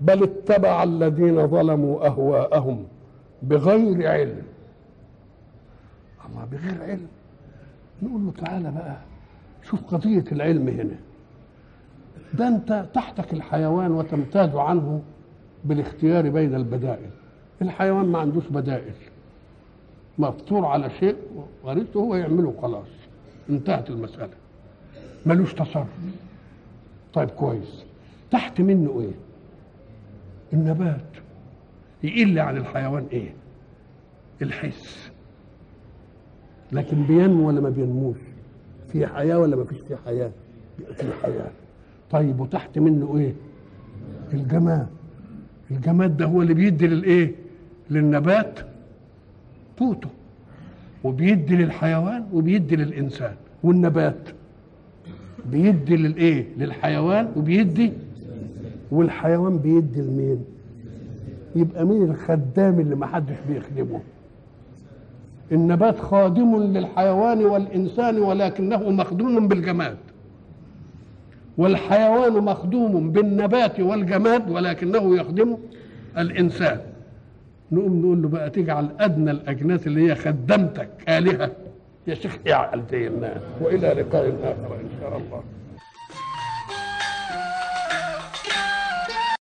بل 0.00 0.22
اتبع 0.22 0.82
الذين 0.82 1.46
ظلموا 1.48 2.06
أهواءهم 2.06 2.84
بغير 3.42 4.08
علم. 4.10 4.42
الله 6.28 6.44
بغير 6.44 6.82
علم. 6.82 7.06
نقول 8.02 8.24
له 8.24 8.32
تعالى 8.44 8.70
بقى 8.70 8.96
شوف 9.62 9.94
قضية 9.94 10.24
العلم 10.32 10.68
هنا. 10.68 10.96
ده 12.34 12.48
انت 12.48 12.86
تحتك 12.94 13.32
الحيوان 13.32 13.92
وتمتاز 13.92 14.54
عنه 14.54 15.02
بالاختيار 15.64 16.30
بين 16.30 16.54
البدائل. 16.54 17.10
الحيوان 17.62 18.06
ما 18.06 18.18
عندوش 18.18 18.44
بدائل. 18.48 18.94
مفطور 20.18 20.66
على 20.66 20.90
شيء 20.90 21.16
غريزته 21.64 22.00
هو 22.00 22.14
يعمله 22.14 22.54
خلاص. 22.62 22.86
انتهت 23.50 23.90
المسألة. 23.90 24.28
ملوش 25.26 25.54
تصرف. 25.54 25.86
طيب 27.14 27.28
كويس. 27.28 27.84
تحت 28.30 28.60
منه 28.60 29.00
إيه؟ 29.00 29.14
النبات. 30.52 31.04
يقل 32.02 32.38
عن 32.38 32.56
الحيوان 32.56 33.06
إيه؟ 33.12 33.34
الحس. 34.42 35.10
لكن 36.72 37.02
بينمو 37.02 37.48
ولا 37.48 37.60
ما 37.60 37.70
بينموش؟ 37.70 38.16
في 38.92 39.06
حياة 39.06 39.38
ولا 39.38 39.56
ما 39.56 39.64
فيش 39.64 39.78
في 39.78 39.96
حياة؟ 40.04 40.30
في 40.94 41.12
حياة. 41.22 41.50
طيب 42.10 42.40
وتحت 42.40 42.78
منه 42.78 43.18
إيه؟ 43.18 43.32
الجماد. 44.32 44.86
الجماد 45.70 46.16
ده 46.16 46.24
هو 46.24 46.42
اللي 46.42 46.54
بيدي 46.54 46.86
للايه 46.86 47.34
للنبات 47.90 48.60
قوته 49.76 50.08
وبيدي 51.04 51.56
للحيوان 51.56 52.26
وبيدي 52.32 52.76
للإنسان. 52.76 53.34
والنبات. 53.62 54.28
بيدي 55.50 55.96
للايه؟ 55.96 56.46
للحيوان 56.58 57.28
وبيدي 57.36 57.92
والحيوان 58.90 59.58
بيدي 59.58 60.00
لمين؟ 60.00 60.44
يبقى 61.56 61.84
مين 61.86 62.02
الخدام 62.02 62.80
اللي 62.80 62.94
ما 62.96 63.06
حدش 63.06 63.36
بيخدمه؟ 63.48 64.00
النبات 65.52 65.98
خادم 66.00 66.56
للحيوان 66.62 67.44
والإنسان 67.44 68.18
ولكنه 68.18 68.90
مخدوم 68.90 69.48
بالجماد. 69.48 69.96
والحيوان 71.58 72.32
مخدوم 72.32 73.10
بالنبات 73.12 73.80
والجماد 73.80 74.50
ولكنه 74.50 75.16
يخدم 75.16 75.56
الإنسان. 76.18 76.80
نقوم 77.72 78.00
نقول 78.00 78.22
له 78.22 78.28
بقى 78.28 78.50
تجعل 78.50 78.88
أدنى 79.00 79.30
الأجناس 79.30 79.86
اللي 79.86 80.10
هي 80.10 80.14
خدمتك 80.14 80.88
آلهة. 81.08 81.50
يا 82.06 82.14
شيخ 82.14 82.38
اعقل 82.48 82.82
زي 82.90 83.06
الناس 83.06 83.40
وإلى 83.60 83.88
لقاء 83.88 84.28
آخر 84.42 84.74
إن 84.74 84.90
شاء 85.00 85.16
الله. 85.16 85.42